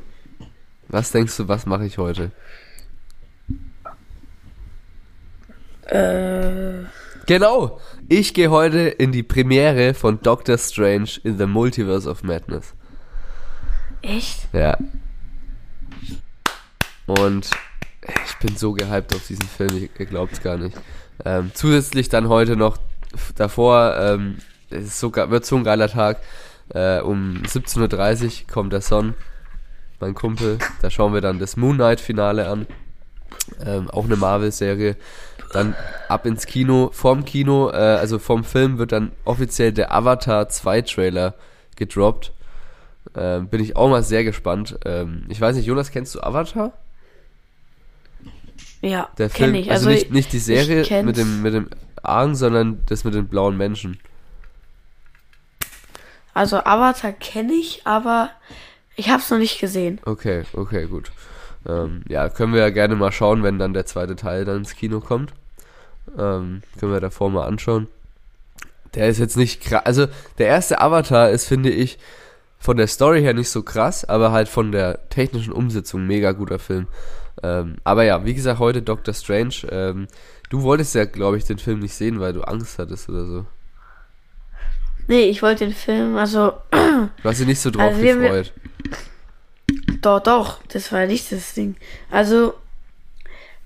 Was 0.88 1.10
denkst 1.12 1.36
du, 1.36 1.48
was 1.48 1.66
mache 1.66 1.84
ich 1.86 1.98
heute? 1.98 2.30
Äh, 5.86 6.84
Genau! 7.26 7.78
Ich 8.08 8.32
gehe 8.32 8.50
heute 8.50 8.78
in 8.78 9.12
die 9.12 9.22
Premiere 9.22 9.92
von 9.92 10.20
Doctor 10.22 10.56
Strange 10.56 11.10
in 11.24 11.36
the 11.36 11.44
Multiverse 11.44 12.08
of 12.08 12.22
Madness. 12.22 12.72
echt? 14.00 14.48
Ja. 14.54 14.78
Und 17.06 17.50
ich 18.26 18.36
bin 18.38 18.56
so 18.56 18.72
gehypt 18.72 19.14
auf 19.14 19.26
diesen 19.26 19.48
Film, 19.48 19.88
ihr 19.98 20.06
glaubt's 20.06 20.42
gar 20.42 20.56
nicht. 20.56 20.76
Ähm, 21.24 21.50
zusätzlich 21.54 22.08
dann 22.08 22.28
heute 22.28 22.56
noch 22.56 22.78
davor, 23.36 23.96
ähm, 23.98 24.38
es 24.70 24.84
ist 24.84 25.00
so, 25.00 25.14
wird 25.14 25.44
so 25.44 25.56
ein 25.56 25.64
geiler 25.64 25.88
Tag. 25.88 26.18
Äh, 26.70 27.00
um 27.00 27.42
17.30 27.46 28.24
Uhr 28.24 28.52
kommt 28.52 28.72
der 28.72 28.82
Son, 28.82 29.14
mein 30.00 30.14
Kumpel. 30.14 30.58
Da 30.82 30.90
schauen 30.90 31.14
wir 31.14 31.20
dann 31.20 31.38
das 31.38 31.56
Moon 31.56 31.76
Knight 31.76 32.00
Finale 32.00 32.48
an. 32.48 32.66
Ähm, 33.64 33.90
auch 33.90 34.04
eine 34.04 34.16
Marvel-Serie. 34.16 34.96
Dann 35.52 35.74
ab 36.08 36.26
ins 36.26 36.44
Kino. 36.44 36.90
Vorm 36.92 37.24
Kino, 37.24 37.70
äh, 37.70 37.76
also 37.76 38.18
vom 38.18 38.44
Film 38.44 38.78
wird 38.78 38.92
dann 38.92 39.12
offiziell 39.24 39.72
der 39.72 39.92
Avatar 39.92 40.48
2 40.48 40.82
Trailer 40.82 41.34
gedroppt. 41.76 42.32
Ähm, 43.16 43.48
bin 43.48 43.62
ich 43.62 43.76
auch 43.76 43.88
mal 43.88 44.02
sehr 44.02 44.24
gespannt. 44.24 44.78
Ähm, 44.84 45.24
ich 45.28 45.40
weiß 45.40 45.56
nicht, 45.56 45.66
Jonas, 45.66 45.90
kennst 45.90 46.14
du 46.14 46.20
Avatar? 46.20 46.72
Ja, 48.80 49.08
Der 49.18 49.28
Film, 49.30 49.54
ich. 49.54 49.70
also, 49.70 49.88
Also, 49.88 49.98
nicht, 49.98 50.12
nicht 50.12 50.32
die 50.32 50.36
ich 50.36 50.44
Serie 50.44 51.02
mit 51.02 51.16
dem, 51.16 51.42
mit 51.42 51.54
dem 51.54 51.68
Argen, 52.02 52.34
sondern 52.36 52.80
das 52.86 53.04
mit 53.04 53.14
den 53.14 53.26
blauen 53.28 53.56
Menschen. 53.56 53.98
also 56.34 56.58
Avatar 56.64 57.12
kenne 57.12 57.52
ich, 57.54 57.82
aber 57.84 58.30
ich 58.94 59.08
habe 59.10 59.20
es 59.20 59.30
noch 59.30 59.38
nicht 59.38 59.60
gesehen. 59.60 60.00
Okay, 60.04 60.44
okay, 60.52 60.86
gut. 60.86 61.10
Ähm, 61.68 62.02
ja, 62.08 62.28
können 62.28 62.52
wir 62.52 62.60
ja 62.60 62.70
gerne 62.70 62.94
mal 62.94 63.10
schauen, 63.12 63.42
wenn 63.42 63.58
dann 63.58 63.74
der 63.74 63.86
zweite 63.86 64.14
Teil 64.16 64.44
dann 64.44 64.58
ins 64.58 64.76
Kino 64.76 65.00
kommt. 65.00 65.32
Ähm, 66.16 66.62
können 66.78 66.92
wir 66.92 67.00
davor 67.00 67.30
mal 67.30 67.46
anschauen. 67.46 67.88
Der 68.94 69.08
ist 69.08 69.18
jetzt 69.18 69.36
nicht 69.36 69.60
krass. 69.62 69.82
Also, 69.84 70.06
der 70.38 70.46
erste 70.46 70.80
Avatar 70.80 71.30
ist, 71.30 71.46
finde 71.46 71.70
ich, 71.70 71.98
von 72.58 72.76
der 72.76 72.86
Story 72.86 73.20
her 73.20 73.34
nicht 73.34 73.50
so 73.50 73.62
krass, 73.62 74.04
aber 74.04 74.32
halt 74.32 74.48
von 74.48 74.72
der 74.72 75.08
technischen 75.10 75.52
Umsetzung 75.52 76.06
mega 76.06 76.32
guter 76.32 76.58
Film. 76.58 76.86
Ähm, 77.42 77.76
aber 77.84 78.04
ja, 78.04 78.24
wie 78.24 78.34
gesagt, 78.34 78.58
heute 78.58 78.82
Doctor 78.82 79.14
Strange. 79.14 79.54
Ähm, 79.70 80.08
du 80.50 80.62
wolltest 80.62 80.94
ja, 80.94 81.04
glaube 81.04 81.36
ich, 81.38 81.44
den 81.44 81.58
Film 81.58 81.80
nicht 81.80 81.94
sehen, 81.94 82.20
weil 82.20 82.32
du 82.32 82.42
Angst 82.42 82.78
hattest 82.78 83.08
oder 83.08 83.24
so. 83.26 83.46
Nee, 85.06 85.24
ich 85.30 85.42
wollte 85.42 85.64
den 85.64 85.74
Film, 85.74 86.16
also 86.16 86.52
Du 86.70 87.24
hast 87.24 87.40
dich 87.40 87.46
nicht 87.46 87.60
so 87.60 87.70
drauf 87.70 87.92
Also 87.92 88.02
wir- 88.02 88.16
gefreut. 88.18 88.52
doch, 90.02 90.20
doch, 90.20 90.62
das 90.68 90.92
war 90.92 91.06
nicht 91.06 91.32
das 91.32 91.54
Ding. 91.54 91.76
Also, 92.10 92.54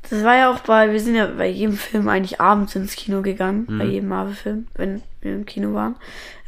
das 0.09 0.23
war 0.25 0.37
ja 0.37 0.53
auch 0.53 0.61
bei, 0.61 0.93
wir 0.93 1.01
sind 1.01 1.15
ja 1.17 1.27
bei 1.27 1.49
jedem 1.49 1.77
Film 1.77 2.09
eigentlich 2.09 2.41
abends 2.41 2.75
ins 2.77 2.95
Kino 2.97 3.23
gegangen, 3.23 3.67
bei 3.79 3.85
jedem 3.85 4.09
Marvel-Film, 4.09 4.67
wenn 4.75 5.03
wir 5.21 5.35
im 5.35 5.47
Kino 5.47 5.75
waren. 5.75 5.97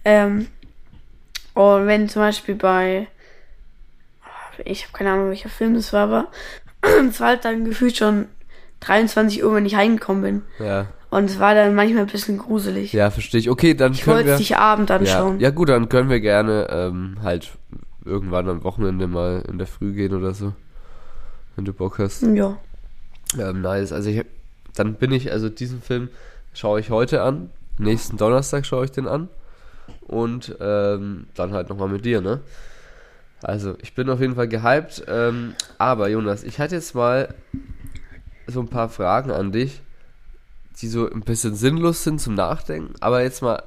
Ähm, 0.04 0.48
und 1.54 1.86
wenn 1.86 2.08
zum 2.08 2.22
Beispiel 2.22 2.54
bei, 2.56 3.08
ich 4.64 4.84
habe 4.84 4.92
keine 4.92 5.12
Ahnung, 5.12 5.28
welcher 5.30 5.48
Film 5.48 5.74
das 5.74 5.92
war, 5.92 6.04
aber 6.04 6.28
es 7.08 7.20
war 7.20 7.28
halt 7.28 7.44
dann 7.44 7.64
gefühlt 7.64 7.96
schon 7.96 8.26
23 8.80 9.44
Uhr, 9.44 9.54
wenn 9.54 9.66
ich 9.66 9.74
heimgekommen 9.76 10.22
bin. 10.22 10.42
Ja, 10.66 10.86
Und 11.10 11.24
es 11.30 11.38
war 11.38 11.54
dann 11.54 11.74
manchmal 11.74 12.02
ein 12.02 12.08
bisschen 12.08 12.38
gruselig. 12.38 12.92
ja, 12.92 13.10
verstehe 13.10 13.40
ich. 13.40 13.50
Okay, 13.50 13.74
dann 13.74 13.92
ich 13.92 14.02
können 14.02 14.16
wollte 14.16 14.26
wir... 14.28 14.34
es 14.34 14.40
nicht 14.40 14.56
Abend 14.56 14.90
Ja, 14.90 14.96
anschauen. 14.96 15.40
ja 15.40 15.50
gut, 15.50 15.68
dann 15.68 15.88
können 15.88 16.10
wir 16.10 16.20
gerne 16.20 16.66
ähm, 16.70 17.16
halt 17.22 17.52
irgendwann 18.04 18.48
am 18.48 18.64
Wochenende 18.64 19.06
mal 19.06 19.42
in 19.48 19.58
der 19.58 19.66
Früh 19.66 19.92
gehen 19.92 20.14
oder 20.14 20.34
so. 20.34 20.52
Wenn 21.56 21.64
du 21.64 21.72
Bock 21.72 21.98
hast. 21.98 22.22
ja. 22.22 22.56
Ähm, 23.38 23.62
nice. 23.62 23.92
Also 23.92 24.10
ich, 24.10 24.24
dann 24.76 24.94
bin 24.94 25.10
ich, 25.10 25.32
also 25.32 25.48
diesen 25.48 25.80
Film 25.80 26.08
schaue 26.52 26.78
ich 26.80 26.90
heute 26.90 27.22
an. 27.22 27.50
Nächsten 27.78 28.16
Donnerstag 28.16 28.66
schaue 28.66 28.84
ich 28.84 28.90
den 28.92 29.08
an. 29.08 29.28
Und 30.02 30.54
ähm, 30.60 31.26
dann 31.34 31.52
halt 31.52 31.68
nochmal 31.68 31.88
mit 31.88 32.04
dir, 32.04 32.20
ne? 32.20 32.40
Also, 33.44 33.76
ich 33.82 33.94
bin 33.94 34.08
auf 34.08 34.20
jeden 34.20 34.34
Fall 34.34 34.48
gehypt. 34.48 35.04
Ähm, 35.06 35.54
aber 35.78 36.08
Jonas, 36.08 36.42
ich 36.44 36.58
hatte 36.58 36.74
jetzt 36.74 36.94
mal 36.94 37.34
so 38.46 38.60
ein 38.60 38.68
paar 38.68 38.88
Fragen 38.88 39.30
an 39.30 39.52
dich, 39.52 39.82
die 40.80 40.88
so 40.88 41.10
ein 41.10 41.20
bisschen 41.20 41.54
sinnlos 41.54 42.04
sind 42.04 42.20
zum 42.20 42.34
Nachdenken. 42.34 42.94
Aber 43.00 43.22
jetzt 43.22 43.42
mal, 43.42 43.62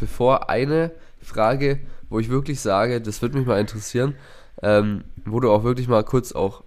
bevor 0.00 0.48
eine 0.50 0.92
Frage, 1.20 1.80
wo 2.08 2.18
ich 2.18 2.30
wirklich 2.30 2.60
sage, 2.60 3.00
das 3.00 3.20
würde 3.22 3.38
mich 3.38 3.46
mal 3.46 3.60
interessieren, 3.60 4.14
ähm, 4.62 5.04
wo 5.24 5.40
du 5.40 5.50
auch 5.50 5.62
wirklich 5.62 5.88
mal 5.88 6.04
kurz 6.04 6.32
auch 6.32 6.64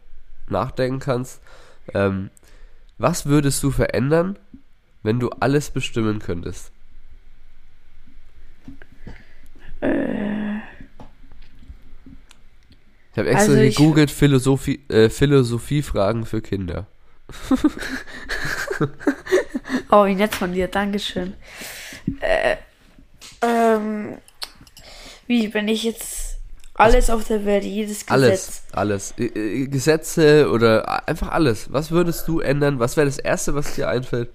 nachdenken 0.48 1.00
kannst. 1.00 1.42
Ähm, 1.94 2.30
was 2.98 3.26
würdest 3.26 3.64
du 3.64 3.72
verändern, 3.72 4.38
wenn 5.02 5.20
du 5.20 5.30
alles 5.40 5.72
bestimmen 5.72 6.20
könntest? 6.20 6.72
Ich 13.12 13.18
habe 13.18 13.30
extra 13.30 13.52
Also 13.52 13.62
ich- 13.62 13.76
gegoogelt 13.76 14.10
Philosophie, 14.12 14.82
äh, 14.90 15.10
Philosophiefragen 15.10 16.26
für 16.26 16.42
Kinder. 16.42 16.88
Oh, 19.90 20.06
wie 20.06 20.16
nett 20.16 20.34
von 20.36 20.54
dir, 20.54 20.68
Dankeschön. 20.68 21.34
Äh, 22.20 22.56
ähm, 23.42 24.18
wie, 25.28 25.54
wenn 25.54 25.68
ich 25.68 25.84
jetzt 25.84 26.38
alles 26.76 27.10
auf 27.10 27.26
der 27.28 27.46
Welt, 27.46 27.64
jedes 27.64 28.06
Gesetz. 28.06 28.10
Alles, 28.12 28.64
alles. 28.72 29.14
Äh, 29.18 29.26
äh, 29.64 29.68
Gesetze 29.68 30.50
oder 30.50 31.08
einfach 31.08 31.30
alles. 31.30 31.72
Was 31.72 31.92
würdest 31.92 32.28
du 32.28 32.40
ändern? 32.40 32.80
Was 32.80 32.98
wäre 32.98 33.06
das 33.06 33.18
Erste, 33.20 33.54
was 33.54 33.76
dir 33.76 33.88
einfällt? 33.90 34.30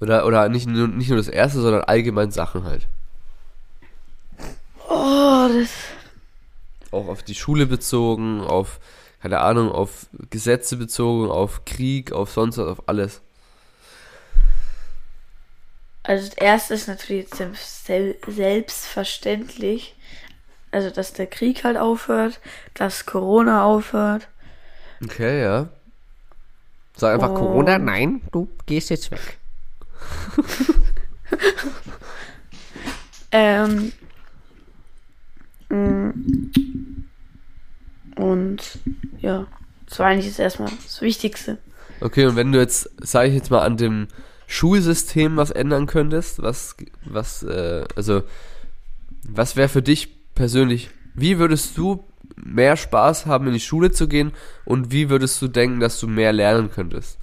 Oder, 0.00 0.24
oder 0.26 0.48
nicht, 0.48 0.66
nur, 0.66 0.88
nicht 0.88 1.08
nur 1.08 1.18
das 1.18 1.28
Erste, 1.28 1.60
sondern 1.60 1.82
allgemein 1.84 2.30
Sachen 2.30 2.64
halt. 2.64 2.86
Oh, 4.88 5.48
das. 5.48 5.70
Auch 6.90 7.08
auf 7.08 7.22
die 7.22 7.34
Schule 7.34 7.66
bezogen, 7.66 8.40
auf, 8.40 8.80
keine 9.22 9.40
Ahnung, 9.40 9.70
auf 9.70 10.06
Gesetze 10.30 10.76
bezogen, 10.76 11.30
auf 11.30 11.64
Krieg, 11.64 12.12
auf 12.12 12.32
sonst 12.32 12.58
was, 12.58 12.66
auf 12.68 12.88
alles. 12.88 13.20
Also, 16.02 16.28
das 16.28 16.36
erste 16.36 16.74
ist 16.74 16.88
natürlich 16.88 17.28
selbst, 17.34 17.86
sel- 17.86 18.16
selbstverständlich. 18.26 19.94
Also, 20.72 20.90
dass 20.90 21.12
der 21.12 21.26
Krieg 21.26 21.64
halt 21.64 21.76
aufhört, 21.76 22.40
dass 22.74 23.06
Corona 23.06 23.64
aufhört. 23.64 24.28
Okay, 25.04 25.42
ja. 25.42 25.68
Sag 26.96 27.14
einfach 27.14 27.30
Oh. 27.30 27.34
Corona, 27.34 27.78
nein, 27.78 28.22
du 28.32 28.48
gehst 28.66 28.90
jetzt 28.90 29.10
weg. 29.10 29.38
Ähm. 33.32 33.92
mm, 35.68 36.10
Und 38.20 38.78
ja, 39.18 39.46
das 39.88 39.98
war 39.98 40.08
eigentlich 40.08 40.26
jetzt 40.26 40.38
erstmal 40.38 40.70
das 40.84 41.00
Wichtigste. 41.00 41.56
Okay, 42.02 42.26
und 42.26 42.36
wenn 42.36 42.52
du 42.52 42.58
jetzt, 42.58 42.90
sage 43.00 43.28
ich 43.28 43.34
jetzt 43.34 43.50
mal, 43.50 43.62
an 43.62 43.78
dem 43.78 44.08
Schulsystem 44.46 45.36
was 45.38 45.50
ändern 45.50 45.86
könntest, 45.86 46.42
was, 46.42 46.76
was, 47.04 47.42
äh, 47.42 47.84
also, 47.96 48.22
was 49.26 49.56
wäre 49.56 49.68
für 49.68 49.80
dich 49.80 50.34
persönlich, 50.34 50.90
wie 51.14 51.38
würdest 51.38 51.78
du 51.78 52.04
mehr 52.36 52.76
Spaß 52.76 53.24
haben, 53.24 53.46
in 53.46 53.54
die 53.54 53.60
Schule 53.60 53.90
zu 53.90 54.06
gehen 54.06 54.32
und 54.66 54.92
wie 54.92 55.08
würdest 55.08 55.40
du 55.40 55.48
denken, 55.48 55.80
dass 55.80 55.98
du 55.98 56.06
mehr 56.06 56.32
lernen 56.32 56.70
könntest? 56.70 57.18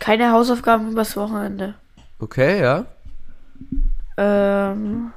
Keine 0.00 0.32
Hausaufgaben 0.32 0.90
übers 0.90 1.16
Wochenende. 1.16 1.74
Okay, 2.18 2.60
ja. 2.60 2.86
Ähm. 4.16 5.12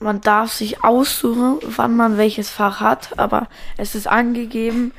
Man 0.00 0.20
darf 0.22 0.52
sich 0.52 0.82
aussuchen, 0.82 1.58
wann 1.76 1.94
man 1.94 2.16
welches 2.16 2.48
Fach 2.50 2.80
hat, 2.80 3.18
aber 3.18 3.48
es 3.76 3.94
ist 3.94 4.06
angegeben, 4.06 4.92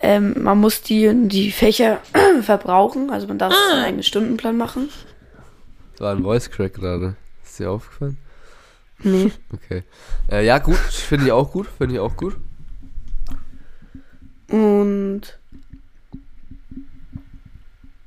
ähm, 0.00 0.42
man 0.42 0.58
muss 0.58 0.82
die, 0.82 1.10
die 1.28 1.52
Fächer 1.52 2.00
verbrauchen, 2.42 3.10
also 3.10 3.26
man 3.26 3.38
darf 3.38 3.52
sich 3.52 3.62
seinen 3.70 3.84
eigenen 3.84 4.02
Stundenplan 4.02 4.56
machen. 4.56 4.88
Das 5.92 6.00
war 6.00 6.14
ein 6.14 6.22
Voice 6.22 6.50
Crack 6.50 6.74
gerade. 6.74 7.16
Ist 7.44 7.58
dir 7.58 7.70
aufgefallen? 7.70 8.16
Nee. 9.02 9.30
Okay. 9.52 9.82
Äh, 10.30 10.46
ja, 10.46 10.58
gut, 10.58 10.76
finde 10.76 11.26
ich 11.26 11.32
auch 11.32 11.52
gut, 11.52 11.66
finde 11.78 11.94
ich 11.94 12.00
auch 12.00 12.16
gut. 12.16 12.36
Und 14.48 15.20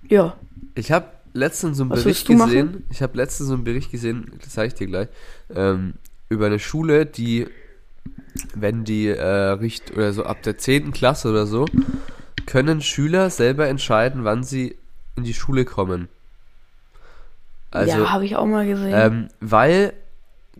ja, 0.08 0.36
Ich 0.74 0.92
habe 0.92 1.08
letztens 1.34 1.78
so 1.78 1.84
einen 1.84 1.92
Was 1.92 2.04
Bericht 2.04 2.28
willst 2.28 2.42
du 2.42 2.46
gesehen. 2.46 2.86
Ich 2.90 3.02
habe 3.02 3.18
letztens 3.18 3.50
so 3.50 3.54
einen 3.54 3.64
Bericht 3.64 3.92
gesehen, 3.92 4.32
das 4.42 4.54
zeige 4.54 4.68
ich 4.70 4.74
dir 4.74 4.88
gleich, 4.88 5.08
ähm, 5.54 5.94
über 6.30 6.46
eine 6.46 6.60
Schule, 6.60 7.06
die, 7.06 7.48
wenn 8.54 8.86
die 8.86 9.08
äh, 9.08 9.24
richt 9.24 9.92
oder 9.92 10.14
so 10.14 10.24
ab 10.24 10.42
der 10.44 10.58
10. 10.58 10.92
Klasse 10.92 11.30
oder 11.30 11.46
so, 11.46 11.66
können 12.46 12.82
Schüler 12.82 13.30
selber 13.30 13.68
entscheiden, 13.68 14.24
wann 14.24 14.44
sie 14.44 14.76
in 15.16 15.24
die 15.24 15.34
Schule 15.34 15.66
kommen. 15.66 16.08
Also, 17.72 18.00
ja, 18.00 18.12
habe 18.12 18.26
ich 18.26 18.36
auch 18.36 18.46
mal 18.46 18.66
gesehen. 18.66 18.94
ähm, 18.94 19.28
weil 19.40 19.94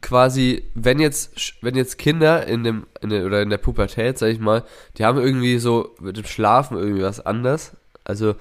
quasi, 0.02 0.64
wenn 0.76 1.00
jetzt, 1.00 1.56
wenn 1.62 1.76
jetzt 1.76 1.98
Kinder 1.98 2.46
in 2.46 2.64
dem, 2.64 2.86
in 3.02 3.10
der, 3.10 3.26
oder 3.26 3.42
in 3.42 3.50
der 3.50 3.58
Pubertät, 3.58 4.18
sag 4.18 4.28
ich 4.28 4.40
mal, 4.40 4.64
die 4.98 5.06
haben 5.06 5.18
irgendwie 5.18 5.58
so 5.58 5.96
mit 6.00 6.18
dem 6.18 6.26
Schlafen 6.26 6.78
irgendwie 6.78 7.04
was 7.04 7.26
anders. 7.26 7.76
Also, 8.04 8.36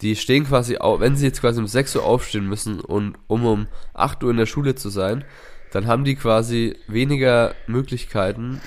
die 0.00 0.16
stehen 0.16 0.46
quasi 0.46 0.78
auf, 0.78 1.00
wenn 1.00 1.16
sie 1.16 1.26
jetzt 1.26 1.40
quasi 1.40 1.60
um 1.60 1.66
6 1.66 1.96
Uhr 1.96 2.04
aufstehen 2.04 2.48
müssen 2.48 2.80
und 2.80 3.16
um 3.26 3.44
um 3.46 3.66
8 3.94 4.24
Uhr 4.24 4.30
in 4.30 4.36
der 4.36 4.46
Schule 4.46 4.74
zu 4.74 4.88
sein, 4.88 5.24
dann 5.72 5.86
haben 5.86 6.04
die 6.04 6.16
quasi 6.16 6.76
weniger 6.88 7.54
Möglichkeiten, 7.66 8.60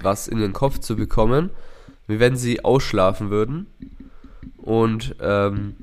was 0.00 0.28
in 0.28 0.38
den 0.38 0.52
Kopf 0.52 0.78
zu 0.78 0.96
bekommen, 0.96 1.50
wie 2.06 2.20
wenn 2.20 2.36
sie 2.36 2.64
ausschlafen 2.64 3.30
würden 3.30 3.66
und 4.56 5.16
ähm, 5.20 5.76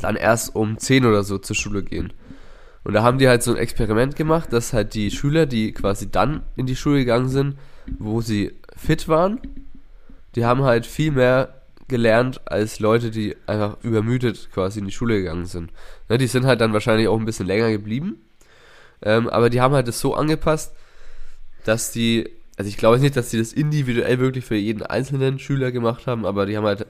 dann 0.00 0.16
erst 0.16 0.54
um 0.54 0.78
10 0.78 1.06
oder 1.06 1.22
so 1.22 1.38
zur 1.38 1.56
Schule 1.56 1.82
gehen. 1.82 2.12
Und 2.82 2.94
da 2.94 3.02
haben 3.02 3.18
die 3.18 3.28
halt 3.28 3.42
so 3.42 3.50
ein 3.50 3.58
Experiment 3.58 4.16
gemacht, 4.16 4.52
dass 4.52 4.72
halt 4.72 4.94
die 4.94 5.10
Schüler, 5.10 5.46
die 5.46 5.72
quasi 5.72 6.10
dann 6.10 6.42
in 6.56 6.66
die 6.66 6.76
Schule 6.76 6.98
gegangen 6.98 7.28
sind, 7.28 7.56
wo 7.98 8.20
sie 8.20 8.52
fit 8.76 9.08
waren, 9.08 9.40
die 10.34 10.44
haben 10.44 10.62
halt 10.62 10.86
viel 10.86 11.10
mehr 11.10 11.60
gelernt 11.88 12.40
als 12.46 12.78
Leute, 12.78 13.10
die 13.10 13.36
einfach 13.46 13.76
übermüdet 13.82 14.48
quasi 14.52 14.78
in 14.78 14.86
die 14.86 14.92
Schule 14.92 15.18
gegangen 15.18 15.46
sind. 15.46 15.72
Ne, 16.08 16.18
die 16.18 16.28
sind 16.28 16.46
halt 16.46 16.60
dann 16.60 16.72
wahrscheinlich 16.72 17.08
auch 17.08 17.18
ein 17.18 17.26
bisschen 17.26 17.46
länger 17.46 17.70
geblieben. 17.70 18.20
Ähm, 19.02 19.28
aber 19.28 19.50
die 19.50 19.60
haben 19.60 19.74
halt 19.74 19.88
das 19.88 20.00
so 20.00 20.14
angepasst, 20.14 20.72
dass 21.64 21.92
die, 21.92 22.28
also 22.56 22.68
ich 22.68 22.76
glaube 22.76 22.98
nicht, 22.98 23.16
dass 23.16 23.30
die 23.30 23.38
das 23.38 23.52
individuell 23.52 24.18
wirklich 24.18 24.44
für 24.44 24.56
jeden 24.56 24.82
einzelnen 24.82 25.38
Schüler 25.38 25.72
gemacht 25.72 26.06
haben, 26.06 26.26
aber 26.26 26.46
die 26.46 26.56
haben 26.56 26.66
halt 26.66 26.86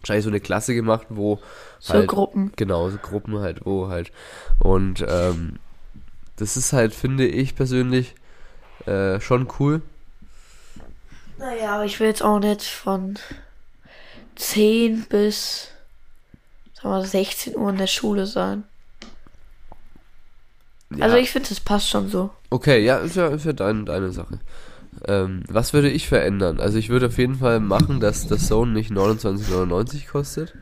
wahrscheinlich 0.00 0.24
so 0.24 0.30
eine 0.30 0.40
Klasse 0.40 0.74
gemacht, 0.74 1.06
wo 1.10 1.40
So 1.78 1.94
halt, 1.94 2.08
Gruppen. 2.08 2.52
Genau, 2.56 2.90
so 2.90 2.98
Gruppen 2.98 3.38
halt, 3.38 3.64
wo 3.64 3.88
halt. 3.88 4.12
Und 4.58 5.04
ähm, 5.08 5.58
das 6.36 6.56
ist 6.56 6.72
halt, 6.72 6.94
finde 6.94 7.26
ich 7.26 7.54
persönlich, 7.54 8.14
äh, 8.86 9.20
schon 9.20 9.48
cool. 9.58 9.82
Naja, 11.38 11.74
aber 11.76 11.84
ich 11.84 11.98
will 12.00 12.06
jetzt 12.08 12.22
auch 12.22 12.38
nicht 12.38 12.64
von 12.64 13.18
10 14.36 15.06
bis 15.08 15.68
sagen 16.74 16.90
wir, 16.90 17.04
16 17.04 17.56
Uhr 17.56 17.70
in 17.70 17.78
der 17.78 17.86
Schule 17.86 18.26
sein. 18.26 18.64
Ja. 20.98 21.04
Also 21.04 21.16
ich 21.16 21.30
finde, 21.30 21.48
das 21.48 21.60
passt 21.60 21.88
schon 21.88 22.08
so. 22.08 22.30
Okay, 22.50 22.84
ja, 22.84 22.98
ist 22.98 23.16
ja, 23.16 23.28
ist 23.28 23.44
ja 23.44 23.52
dein, 23.52 23.86
deine 23.86 24.10
Sache. 24.12 24.40
Ähm, 25.06 25.42
was 25.48 25.72
würde 25.72 25.90
ich 25.90 26.08
verändern? 26.08 26.60
Also 26.60 26.78
ich 26.78 26.88
würde 26.88 27.06
auf 27.06 27.18
jeden 27.18 27.36
Fall 27.36 27.60
machen, 27.60 28.00
dass 28.00 28.26
das 28.26 28.46
Zone 28.46 28.72
nicht 28.72 28.90
29,99 28.92 30.08
kostet. 30.08 30.54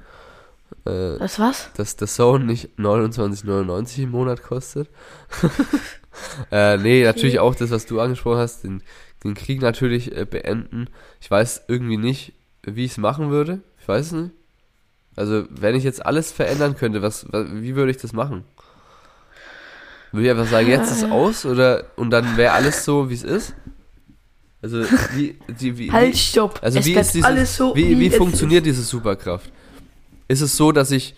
Äh, 0.85 1.19
Das 1.19 1.39
was? 1.39 1.71
dass 1.77 1.97
das 1.97 2.15
Zone 2.15 2.45
nicht 2.45 2.71
29,99 2.79 4.05
im 4.05 4.11
Monat 4.11 4.43
kostet. 4.43 4.89
äh, 6.51 6.77
nee, 6.79 7.05
natürlich 7.05 7.39
auch 7.39 7.55
das, 7.55 7.71
was 7.71 7.87
du 7.87 8.01
angesprochen 8.01 8.39
hast, 8.39 8.65
den, 8.65 8.83
den 9.23 9.35
Krieg 9.35 9.61
natürlich 9.61 10.17
äh, 10.17 10.25
beenden. 10.25 10.89
Ich 11.21 11.31
weiß 11.31 11.65
irgendwie 11.69 11.99
nicht, 11.99 12.33
wie 12.63 12.85
ich 12.85 12.93
es 12.93 12.99
machen 12.99 13.31
würde. 13.31 13.61
Ich 13.81 13.87
weiß 13.89 14.07
es 14.07 14.13
nicht. 14.13 14.31
Also, 15.15 15.45
wenn 15.51 15.75
ich 15.75 15.85
jetzt 15.85 16.05
alles 16.07 16.33
verändern 16.33 16.75
könnte, 16.75 17.03
was, 17.03 17.27
was 17.31 17.47
wie 17.53 17.77
würde 17.77 17.91
ich 17.91 17.99
das 17.99 18.15
machen? 18.15 18.45
Würde 20.13 20.25
ich 20.27 20.31
einfach 20.31 20.47
sagen, 20.51 20.69
jetzt 20.69 20.91
ist 20.93 21.05
aus 21.11 21.47
oder 21.47 21.85
und 21.97 22.11
dann 22.11 22.37
wäre 22.37 22.53
alles 22.53 22.85
so, 22.85 23.09
wie 23.11 23.15
es 23.15 23.23
ist? 23.23 23.55
Also, 24.61 24.85
wie, 25.15 25.37
die, 25.61 25.77
wie, 25.79 25.91
Halt, 25.91 26.13
wie, 26.15 26.17
stopp. 26.19 26.61
also 26.63 26.79
es 26.79 26.87
wie 26.87 26.93
ist 26.95 27.15
dieses, 27.15 27.27
alles 27.27 27.57
so, 27.57 27.75
wie, 27.75 27.99
wie 27.99 28.07
es 28.07 28.15
funktioniert 28.17 28.65
diese 28.65 28.83
Superkraft? 28.83 29.51
Ist 30.29 30.41
es 30.41 30.57
so, 30.57 30.71
dass 30.71 30.91
ich, 30.93 31.17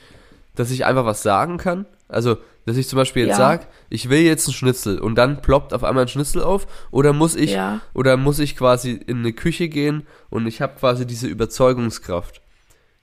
dass 0.54 0.70
ich 0.70 0.86
einfach 0.86 1.04
was 1.04 1.22
sagen 1.22 1.58
kann? 1.58 1.84
Also, 2.08 2.38
dass 2.64 2.76
ich 2.78 2.88
zum 2.88 2.96
Beispiel 2.96 3.24
jetzt 3.26 3.32
Ja. 3.38 3.50
sag, 3.50 3.68
ich 3.90 4.08
will 4.08 4.20
jetzt 4.20 4.46
einen 4.48 4.54
Schnitzel 4.54 4.98
und 4.98 5.16
dann 5.16 5.42
ploppt 5.42 5.74
auf 5.74 5.84
einmal 5.84 6.04
ein 6.04 6.08
Schnitzel 6.08 6.42
auf 6.42 6.66
oder 6.90 7.12
muss 7.12 7.34
ich, 7.36 7.50
Ja. 7.52 7.80
oder 7.92 8.16
muss 8.16 8.38
ich 8.38 8.56
quasi 8.56 8.92
in 8.92 9.18
eine 9.18 9.34
Küche 9.34 9.68
gehen 9.68 10.06
und 10.30 10.46
ich 10.46 10.62
habe 10.62 10.78
quasi 10.78 11.04
diese 11.06 11.26
Überzeugungskraft? 11.26 12.40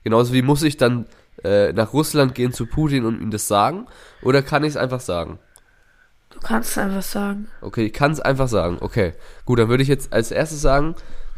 Genauso 0.02 0.32
wie 0.32 0.42
muss 0.42 0.64
ich 0.64 0.76
dann 0.76 1.06
äh, 1.44 1.72
nach 1.72 1.92
Russland 1.92 2.34
gehen 2.34 2.52
zu 2.52 2.66
Putin 2.66 3.04
und 3.04 3.20
ihm 3.22 3.30
das 3.30 3.46
sagen? 3.46 3.86
Oder 4.22 4.42
kann 4.42 4.64
ich 4.64 4.70
es 4.70 4.76
einfach 4.76 5.00
sagen? 5.00 5.38
Du 6.32 6.40
kannst 6.40 6.76
einfach 6.78 7.02
sagen. 7.02 7.48
Okay, 7.60 7.86
ich 7.86 7.92
kann 7.92 8.12
es 8.12 8.20
einfach 8.20 8.48
sagen. 8.48 8.78
Okay, 8.80 9.12
gut, 9.44 9.58
dann 9.58 9.68
würde 9.68 9.82
ich 9.82 9.88
jetzt 9.88 10.12
als 10.12 10.30
erstes 10.30 10.60
sagen, 10.60 10.94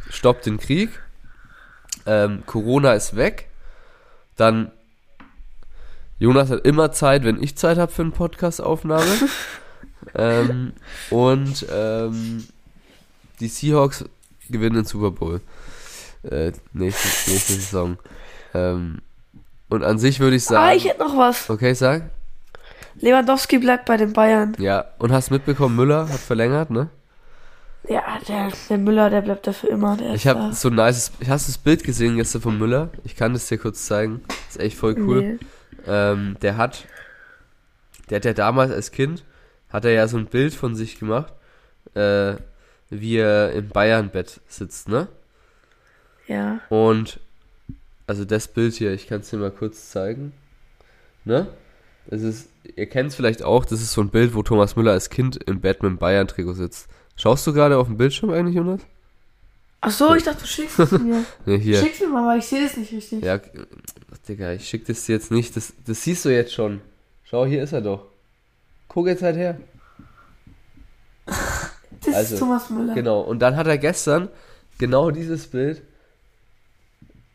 stopp 0.08 0.42
den 0.42 0.58
Krieg. 0.58 0.90
Ähm, 2.06 2.42
Corona 2.46 2.92
ist 2.94 3.16
weg. 3.16 3.48
Dann 4.36 4.72
Jonas 6.18 6.50
hat 6.50 6.64
immer 6.64 6.92
Zeit, 6.92 7.24
wenn 7.24 7.42
ich 7.42 7.56
Zeit 7.56 7.76
habe 7.78 7.92
für 7.92 8.02
eine 8.02 8.12
Podcast-Aufnahme. 8.12 9.04
ähm, 10.14 10.72
und 11.10 11.66
ähm, 11.70 12.46
die 13.40 13.48
Seahawks 13.48 14.04
gewinnen 14.48 14.76
den 14.76 14.84
Super 14.84 15.10
Bowl. 15.10 15.40
Äh, 16.22 16.52
nächste, 16.72 17.30
nächste 17.30 17.52
Saison. 17.54 17.98
Ähm, 18.54 19.00
und 19.68 19.82
an 19.82 19.98
sich 19.98 20.20
würde 20.20 20.36
ich 20.36 20.44
sagen. 20.44 20.64
Ah, 20.64 20.74
ich 20.74 20.84
hätte 20.84 21.00
noch 21.00 21.16
was. 21.16 21.50
okay, 21.50 21.74
sag. 21.74 22.10
Lewandowski 23.00 23.58
bleibt 23.58 23.86
bei 23.86 23.96
den 23.96 24.12
Bayern. 24.12 24.56
Ja, 24.58 24.84
und 24.98 25.12
hast 25.12 25.30
mitbekommen, 25.30 25.76
Müller 25.76 26.08
hat 26.08 26.20
verlängert, 26.20 26.70
ne? 26.70 26.88
Ja, 27.88 28.02
der, 28.26 28.50
der 28.70 28.78
Müller, 28.78 29.10
der 29.10 29.20
bleibt 29.20 29.46
dafür 29.46 29.70
immer. 29.70 29.98
Ich 30.14 30.26
habe 30.26 30.54
so 30.54 30.68
ein 30.68 30.74
nice. 30.74 31.12
Hast 31.28 31.48
du 31.48 31.52
das 31.52 31.58
Bild 31.58 31.84
gesehen 31.84 32.16
gestern 32.16 32.40
von 32.40 32.58
Müller? 32.58 32.90
Ich 33.04 33.14
kann 33.14 33.34
das 33.34 33.46
dir 33.46 33.58
kurz 33.58 33.84
zeigen. 33.84 34.22
ist 34.48 34.58
echt 34.58 34.78
voll 34.78 34.94
cool. 35.00 35.22
Nee. 35.22 35.38
Ähm, 35.86 36.36
der 36.40 36.56
hat, 36.56 36.86
der 38.08 38.16
hat 38.16 38.24
ja 38.24 38.32
damals 38.32 38.70
als 38.70 38.90
Kind, 38.90 39.22
hat 39.68 39.84
er 39.84 39.92
ja 39.92 40.08
so 40.08 40.16
ein 40.16 40.26
Bild 40.26 40.54
von 40.54 40.74
sich 40.74 40.98
gemacht, 40.98 41.32
äh, 41.94 42.36
wie 42.88 43.16
er 43.16 43.52
im 43.52 43.68
Bayern-Bett 43.68 44.40
sitzt, 44.48 44.88
ne? 44.88 45.08
Ja. 46.26 46.60
Und, 46.70 47.20
also 48.06 48.24
das 48.24 48.48
Bild 48.48 48.74
hier, 48.74 48.92
ich 48.92 49.08
kann 49.08 49.20
es 49.20 49.28
dir 49.28 49.36
mal 49.36 49.50
kurz 49.50 49.90
zeigen, 49.90 50.32
ne? 51.26 51.48
Das 52.06 52.22
ist, 52.22 52.48
ihr 52.76 52.86
kennt 52.86 53.10
es 53.10 53.14
vielleicht 53.14 53.42
auch, 53.42 53.64
das 53.64 53.80
ist 53.80 53.92
so 53.92 54.00
ein 54.00 54.10
Bild, 54.10 54.34
wo 54.34 54.42
Thomas 54.42 54.76
Müller 54.76 54.92
als 54.92 55.10
Kind 55.10 55.42
im 55.44 55.60
Bett 55.60 55.82
mit 55.82 55.90
dem 55.90 55.98
Bayern-Trikot 55.98 56.54
sitzt. 56.54 56.88
Schaust 57.16 57.46
du 57.46 57.52
gerade 57.52 57.78
auf 57.78 57.86
dem 57.86 57.96
Bildschirm 57.96 58.30
eigentlich, 58.30 58.56
Jonas? 58.56 58.80
Ach 59.80 59.90
so, 59.90 60.14
ich 60.14 60.22
dachte, 60.22 60.40
du 60.40 60.46
schickst 60.46 60.78
es 60.78 60.90
mir. 60.92 61.24
Ne, 61.46 61.56
hier. 61.56 61.78
Schick's 61.78 62.00
mir 62.00 62.08
mal, 62.08 62.26
weil 62.26 62.38
ich 62.38 62.46
sehe 62.46 62.64
es 62.64 62.76
nicht 62.76 62.92
richtig. 62.92 63.22
Ja, 63.22 63.38
ach, 64.12 64.18
Digga, 64.28 64.52
ich 64.52 64.66
schick 64.66 64.86
das 64.86 65.04
dir 65.04 65.12
jetzt 65.12 65.30
nicht. 65.30 65.56
Das, 65.56 65.74
das 65.86 66.02
siehst 66.02 66.24
du 66.24 66.30
jetzt 66.30 66.52
schon. 66.52 66.80
Schau, 67.24 67.46
hier 67.46 67.62
ist 67.62 67.72
er 67.72 67.82
doch. 67.82 68.06
Guck 68.88 69.06
jetzt 69.06 69.22
halt 69.22 69.36
her. 69.36 69.58
das 71.26 72.14
also, 72.14 72.34
ist 72.34 72.40
Thomas 72.40 72.70
Müller. 72.70 72.94
Genau. 72.94 73.20
Und 73.20 73.40
dann 73.40 73.56
hat 73.56 73.66
er 73.66 73.78
gestern 73.78 74.28
genau 74.78 75.10
dieses 75.10 75.46
Bild 75.48 75.82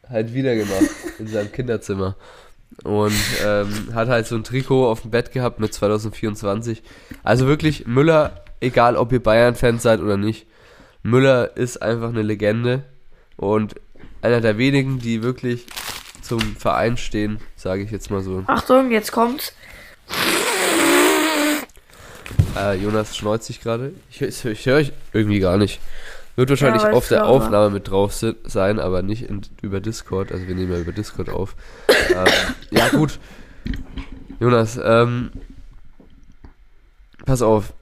halt 0.07 0.33
wieder 0.33 0.55
gemacht 0.55 0.89
in 1.19 1.27
seinem 1.27 1.51
Kinderzimmer. 1.51 2.15
Und 2.83 3.13
ähm, 3.45 3.89
hat 3.93 4.07
halt 4.07 4.27
so 4.27 4.35
ein 4.35 4.43
Trikot 4.43 4.89
auf 4.89 5.01
dem 5.01 5.11
Bett 5.11 5.31
gehabt 5.31 5.59
mit 5.59 5.73
2024. 5.73 6.81
Also 7.23 7.45
wirklich, 7.47 7.87
Müller, 7.87 8.43
egal 8.61 8.95
ob 8.95 9.11
ihr 9.11 9.21
Bayern-Fans 9.21 9.83
seid 9.83 9.99
oder 9.99 10.17
nicht, 10.17 10.47
Müller 11.03 11.57
ist 11.57 11.81
einfach 11.81 12.09
eine 12.09 12.21
Legende 12.21 12.83
und 13.35 13.75
einer 14.21 14.41
der 14.41 14.57
wenigen, 14.57 14.99
die 14.99 15.23
wirklich 15.23 15.65
zum 16.21 16.39
Verein 16.57 16.97
stehen, 16.97 17.39
sage 17.55 17.83
ich 17.83 17.91
jetzt 17.91 18.11
mal 18.11 18.21
so. 18.21 18.43
Achtung, 18.47 18.91
jetzt 18.91 19.11
kommt's. 19.11 19.53
Äh, 22.55 22.75
Jonas 22.77 23.15
schneuzt 23.15 23.47
sich 23.47 23.61
gerade. 23.61 23.93
Ich, 24.09 24.21
ich, 24.21 24.45
ich 24.45 24.65
höre 24.65 24.77
euch 24.77 24.91
irgendwie 25.13 25.39
gar 25.39 25.57
nicht. 25.57 25.79
Wird 26.39 26.51
wahrscheinlich 26.51 26.83
weil 26.83 26.93
auf 26.93 27.09
der. 27.09 27.25
Aufnahme 27.25 27.69
mit 27.69 27.89
drauf 27.89 28.13
sein, 28.13 28.79
aber 28.79 29.01
nicht 29.01 29.23
in, 29.23 29.41
über 29.61 29.81
Discord. 29.81 30.31
Also 30.31 30.47
wir 30.47 30.55
nehmen 30.55 30.71
ja 30.71 30.79
über 30.79 30.93
Discord 30.93 31.27
auf. 31.29 31.53
ähm, 31.89 32.27
ja 32.71 32.87
gut. 32.87 33.19
Jonas, 34.39 34.79
ähm, 34.81 35.31
pass 37.25 37.41
auf. 37.41 37.73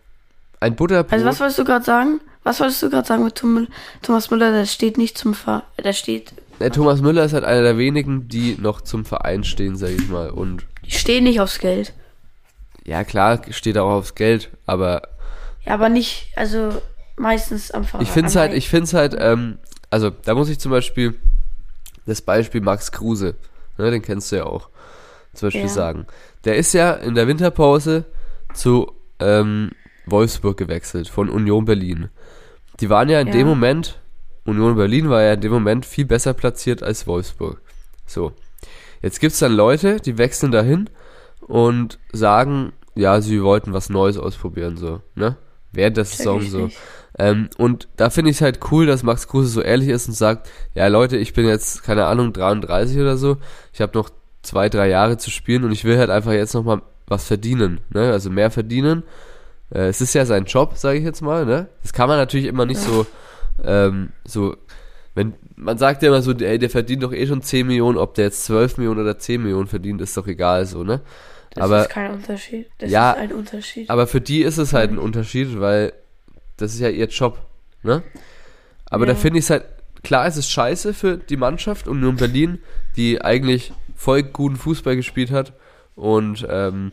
Ein 0.60 0.76
Butterbrot. 0.76 1.13
Also 1.13 1.26
was 1.28 1.39
wolltest 1.39 1.60
du 1.60 1.65
gerade 1.65 1.86
sagen? 1.86 2.20
Was 2.41 2.60
wolltest 2.60 2.82
du 2.82 2.89
gerade 2.89 3.08
sagen 3.08 3.26
mit 3.26 3.36
Tom, 3.36 3.67
Thomas 4.02 4.32
Müller? 4.32 4.52
Der 4.52 4.65
steht 4.65 4.98
nicht 4.98 5.20
zum 5.20 5.36
Ver... 5.36 5.62
Der 5.78 5.93
steht... 5.93 6.34
Der 6.60 6.72
Thomas 6.72 7.00
Müller 7.02 7.26
ist 7.26 7.34
halt 7.34 7.43
einer 7.43 7.62
der 7.62 7.78
wenigen, 7.78 8.28
die 8.28 8.58
noch 8.60 8.82
zum 8.82 9.06
Verein 9.06 9.43
stehen, 9.43 9.76
sag 9.76 9.91
ich 9.91 10.10
mal. 10.10 10.32
Und 10.32 10.65
Die 10.84 10.89
stehen 10.89 11.26
nicht 11.26 11.41
aufs 11.41 11.60
Geld. 11.60 11.93
ja, 12.86 13.04
klar 13.04 13.39
steht 13.52 13.78
auch 13.78 13.91
aufs 13.91 14.15
Geld, 14.15 14.50
aber 14.65 15.04
Ja, 15.63 15.76
aber 15.76 15.89
nicht... 15.89 16.32
Also 16.36 16.82
meistens 17.17 17.71
am 17.71 17.84
Verein. 17.84 18.03
Ich 18.03 18.12
finde 18.12 18.30
es 18.30 18.36
halt, 18.36 18.53
ich 18.53 18.69
finde 18.69 18.84
es 18.86 18.93
halt, 18.93 19.15
ähm, 19.19 19.58
also 19.89 20.10
da 20.10 20.36
muss 20.36 20.49
ich 20.49 20.60
zum 20.60 20.71
Beispiel 20.71 21.15
das 22.06 22.21
Beispiel 22.21 22.62
Max 22.62 22.91
Kruse, 22.91 23.36
ne, 23.77 23.91
den 23.91 24.01
kennst 24.01 24.32
du 24.32 24.38
ja 24.38 24.45
auch, 24.45 24.69
zum 25.34 25.47
Beispiel 25.47 25.63
Ja. 25.63 25.67
sagen. 25.69 26.08
Der 26.45 26.56
ist 26.56 26.73
ja 26.73 26.93
in 26.93 27.15
der 27.15 27.27
Winterpause 27.27 28.06
zu 28.53 28.91
ähm, 29.19 29.71
Wolfsburg 30.06 30.58
gewechselt 30.58 31.10
von 31.10 31.30
Union 31.30 31.65
Berlin. 31.65 32.10
Die 32.80 32.89
waren 32.89 33.10
ja 33.10 33.19
in 33.19 33.27
Ja. 33.27 33.34
dem 33.34 33.47
Moment, 33.47 33.99
Union 34.45 34.75
Berlin 34.75 35.10
war 35.10 35.21
ja 35.23 35.34
in 35.34 35.41
dem 35.41 35.51
Moment 35.51 35.86
viel 35.86 36.06
besser 36.06 36.34
platziert 36.34 36.84
als 36.84 37.08
Wolfsburg. 37.08 37.60
So. 38.06 38.32
Jetzt 39.01 39.19
gibt's 39.19 39.39
dann 39.39 39.53
Leute, 39.53 39.97
die 39.99 40.17
wechseln 40.17 40.51
dahin 40.51 40.89
und 41.41 41.99
sagen, 42.13 42.71
ja, 42.95 43.21
sie 43.21 43.43
wollten 43.43 43.73
was 43.73 43.89
Neues 43.89 44.17
ausprobieren, 44.17 44.77
so, 44.77 45.01
ne? 45.15 45.36
Während 45.71 45.97
der 45.97 46.06
Saison 46.06 46.41
so. 46.41 46.69
Ähm, 47.19 47.49
und 47.58 47.88
da 47.97 48.10
finde 48.10 48.32
ich 48.32 48.38
es 48.38 48.41
halt 48.41 48.60
cool, 48.71 48.86
dass 48.86 49.03
Max 49.03 49.27
Kruse 49.27 49.49
so 49.49 49.62
ehrlich 49.62 49.89
ist 49.89 50.08
und 50.08 50.13
sagt, 50.13 50.49
ja 50.75 50.88
Leute, 50.88 51.17
ich 51.17 51.34
bin 51.34 51.47
jetzt, 51.47 51.84
keine 51.84 52.06
Ahnung, 52.06 52.32
33 52.32 52.99
oder 52.99 53.17
so, 53.17 53.38
ich 53.73 53.82
habe 53.82 53.97
noch 53.97 54.10
zwei, 54.43 54.69
drei 54.69 54.88
Jahre 54.88 55.17
zu 55.17 55.32
spielen 55.32 55.63
und 55.63 55.71
ich 55.71 55.84
will 55.84 55.97
halt 55.97 56.10
einfach 56.10 56.32
jetzt 56.32 56.53
nochmal 56.53 56.82
was 57.08 57.25
verdienen, 57.25 57.80
ne? 57.89 58.12
Also 58.12 58.30
mehr 58.30 58.51
verdienen. 58.51 59.03
Äh, 59.73 59.88
es 59.88 60.01
ist 60.01 60.13
ja 60.13 60.25
sein 60.25 60.45
Job, 60.45 60.77
sage 60.77 60.99
ich 60.99 61.06
jetzt 61.06 61.21
mal, 61.21 61.45
ne? 61.45 61.67
Das 61.82 61.93
kann 61.93 62.08
man 62.08 62.17
natürlich 62.17 62.47
immer 62.47 62.65
nicht 62.65 62.80
so, 62.80 63.06
ähm, 63.63 64.10
so, 64.25 64.56
wenn, 65.15 65.34
man 65.56 65.77
sagt 65.77 66.03
ja 66.03 66.10
immer 66.10 66.21
so, 66.21 66.34
ey, 66.34 66.60
der 66.60 66.69
verdient 66.69 67.03
doch 67.03 67.13
eh 67.13 67.25
schon 67.25 67.41
10 67.41 67.65
Millionen, 67.65 67.97
ob 67.97 68.13
der 68.13 68.25
jetzt 68.25 68.45
12 68.45 68.77
Millionen 68.77 69.01
oder 69.01 69.17
10 69.17 69.41
Millionen 69.41 69.67
verdient, 69.67 70.01
ist 70.01 70.15
doch 70.15 70.27
egal, 70.27 70.65
so, 70.65 70.84
ne? 70.84 71.01
Das 71.58 71.65
aber- 71.65 71.82
ist 71.84 71.89
kein 71.89 72.12
Unterschied. 72.12 72.67
Das 72.80 72.91
Ja, 72.91 73.12
ist 73.12 73.17
ein 73.20 73.32
Unterschied. 73.34 73.89
Aber 73.89 74.08
für 74.08 74.22
die 74.22 74.41
ist 74.41 74.58
es 74.58 74.74
halt 74.74 74.91
ein 74.91 74.98
Unterschied, 74.98 75.60
weil 75.60 75.93
das 76.58 76.74
ist 76.74 76.80
ja 76.80 76.89
ihr 76.89 77.08
Job, 77.08 77.38
ne? 77.84 78.04
Aber 78.89 79.06
da 79.06 79.13
Ja. 79.13 79.17
finde 79.17 79.39
ich 79.39 79.46
es 79.46 79.50
halt 79.50 79.65
klar 80.04 80.28
ist 80.28 80.38
es 80.38 80.50
scheiße 80.50 80.93
für 80.93 81.17
die 81.17 81.36
Mannschaft 81.38 81.88
Union 81.88 82.15
Berlin, 82.15 82.60
die 82.96 83.22
eigentlich 83.22 83.74
voll 83.96 84.24
guten 84.24 84.56
Fußball 84.56 84.96
gespielt 84.96 85.32
hat. 85.32 85.54
Und 85.96 86.46
ähm, 86.50 86.91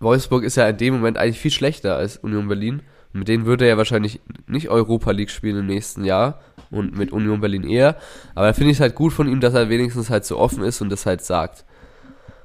Wolfsburg 0.00 0.44
ist 0.44 0.56
ja 0.56 0.68
in 0.68 0.76
dem 0.76 0.94
Moment 0.94 1.16
eigentlich 1.16 1.38
viel 1.40 1.50
schlechter 1.52 1.96
als 1.96 2.16
Union 2.18 2.48
Berlin. 2.48 2.82
Mit 3.12 3.28
denen 3.28 3.46
würde 3.46 3.64
er 3.64 3.70
ja 3.70 3.76
wahrscheinlich 3.76 4.20
nicht 4.46 4.68
Europa 4.68 5.12
League 5.12 5.30
spielen 5.30 5.56
im 5.60 5.66
nächsten 5.66 6.04
Jahr 6.04 6.40
und 6.70 6.98
mit 6.98 7.12
Union 7.12 7.40
Berlin 7.40 7.62
eher. 7.64 7.96
Aber 8.34 8.48
da 8.48 8.52
finde 8.52 8.72
ich 8.72 8.78
es 8.78 8.80
halt 8.80 8.96
gut 8.96 9.12
von 9.12 9.28
ihm, 9.28 9.40
dass 9.40 9.54
er 9.54 9.68
wenigstens 9.68 10.10
halt 10.10 10.24
so 10.24 10.36
offen 10.38 10.64
ist 10.64 10.80
und 10.82 10.90
das 10.90 11.06
halt 11.06 11.22
sagt. 11.24 11.64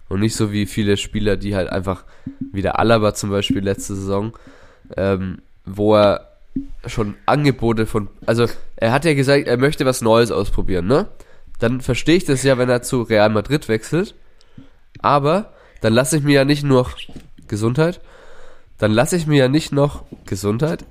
Und 0.09 0.19
nicht 0.21 0.35
so 0.35 0.51
wie 0.51 0.65
viele 0.65 0.97
Spieler, 0.97 1.37
die 1.37 1.55
halt 1.55 1.69
einfach, 1.69 2.03
wie 2.51 2.61
der 2.61 2.79
Alaba 2.79 3.13
zum 3.13 3.29
Beispiel 3.29 3.63
letzte 3.63 3.95
Saison, 3.95 4.33
ähm, 4.97 5.39
wo 5.65 5.95
er 5.95 6.29
schon 6.87 7.15
Angebote 7.25 7.85
von, 7.85 8.09
also 8.25 8.47
er 8.75 8.91
hat 8.91 9.05
ja 9.05 9.13
gesagt, 9.13 9.47
er 9.47 9.57
möchte 9.57 9.85
was 9.85 10.01
Neues 10.01 10.31
ausprobieren, 10.31 10.87
ne? 10.87 11.07
Dann 11.59 11.81
verstehe 11.81 12.15
ich 12.15 12.25
das 12.25 12.43
ja, 12.43 12.57
wenn 12.57 12.69
er 12.69 12.81
zu 12.81 13.03
Real 13.03 13.29
Madrid 13.29 13.67
wechselt. 13.67 14.15
Aber 14.99 15.53
dann 15.81 15.93
lasse 15.93 16.17
ich 16.17 16.23
mir 16.23 16.33
ja 16.33 16.45
nicht 16.45 16.63
nur 16.63 16.89
Gesundheit, 17.47 18.01
dann 18.77 18.91
lasse 18.91 19.15
ich 19.15 19.27
mir 19.27 19.37
ja 19.37 19.47
nicht 19.47 19.71
noch 19.71 20.05
Gesundheit. 20.25 20.85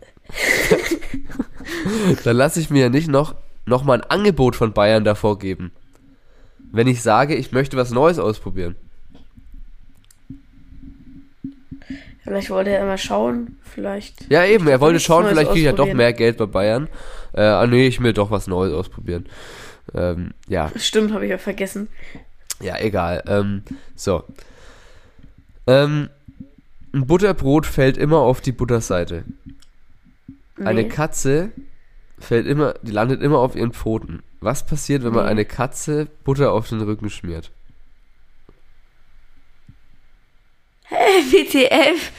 dann 2.25 2.37
lasse 2.37 2.61
ich 2.61 2.71
mir 2.71 2.83
ja 2.83 2.89
nicht 2.89 3.09
noch 3.09 3.35
noch 3.69 3.85
mal 3.85 4.01
ein 4.01 4.11
Angebot 4.11 4.57
von 4.57 4.73
Bayern 4.73 5.05
davor 5.05 5.39
geben. 5.39 5.73
Wenn 6.73 6.87
ich 6.87 7.03
sage, 7.03 7.35
ich 7.35 7.53
möchte 7.53 7.77
was 7.77 7.91
Neues 7.91 8.19
ausprobieren. 8.19 8.77
Vielleicht 12.29 12.51
wollte 12.51 12.71
er 12.71 12.83
immer 12.83 12.99
schauen, 12.99 13.59
vielleicht. 13.62 14.31
Ja, 14.31 14.45
eben, 14.45 14.69
er 14.69 14.81
wollte 14.81 15.01
schauen, 15.01 15.27
vielleicht 15.27 15.49
kriege 15.51 15.61
ich 15.61 15.67
ja 15.67 15.73
doch 15.73 15.93
mehr 15.93 16.12
Geld 16.12 16.37
bei 16.37 16.47
Bayern. 16.47 16.88
Äh, 17.33 17.41
ah, 17.43 17.67
nee, 17.67 17.87
ich 17.87 18.03
will 18.03 18.12
doch 18.12 18.31
was 18.31 18.47
Neues 18.47 18.73
ausprobieren. 18.75 19.27
Ähm, 19.95 20.33
ja, 20.47 20.71
Stimmt, 20.77 21.12
habe 21.14 21.25
ich 21.25 21.31
ja 21.31 21.38
vergessen. 21.38 21.88
ja, 22.61 22.79
egal. 22.79 23.25
Ähm, 23.27 23.62
so. 23.97 24.25
Ähm, 25.67 26.11
ein 26.93 27.07
Butterbrot 27.07 27.67
fällt 27.67 27.97
immer 27.97 28.19
auf 28.19 28.41
die 28.41 28.53
Butterseite. 28.53 29.25
Eine 30.62 30.83
Nee. 30.83 30.88
Katze 30.88 31.51
fällt 32.19 32.47
immer, 32.47 32.75
die 32.83 32.91
landet 32.93 33.23
immer 33.23 33.38
auf 33.38 33.55
ihren 33.57 33.73
Pfoten. 33.73 34.23
Was 34.41 34.67
passiert, 34.67 35.03
wenn 35.05 35.12
man 35.14 35.25
Nee. 35.25 35.31
eine 35.31 35.45
Katze 35.45 36.09
Butter 36.25 36.53
auf 36.53 36.69
den 36.69 36.81
Rücken 36.81 37.11
schmiert? 37.11 37.51
Hey, 40.88 41.22
WTF. 41.31 42.12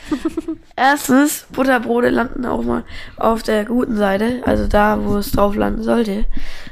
Erstens, 0.76 1.48
Butterbrote 1.52 2.10
landen 2.10 2.46
auch 2.46 2.64
mal 2.64 2.84
auf 3.18 3.42
der 3.42 3.66
guten 3.66 3.98
Seite, 3.98 4.42
also 4.46 4.68
da, 4.68 5.04
wo 5.04 5.18
es 5.18 5.32
drauf 5.32 5.56
landen 5.56 5.82
sollte. 5.82 6.26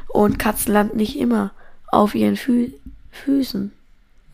Und 0.07 0.38
Katzen 0.38 0.73
landen 0.73 0.97
nicht 0.97 1.17
immer 1.17 1.51
auf 1.88 2.13
ihren 2.15 2.36
Fü 2.36 2.71
Füßen. 3.12 3.71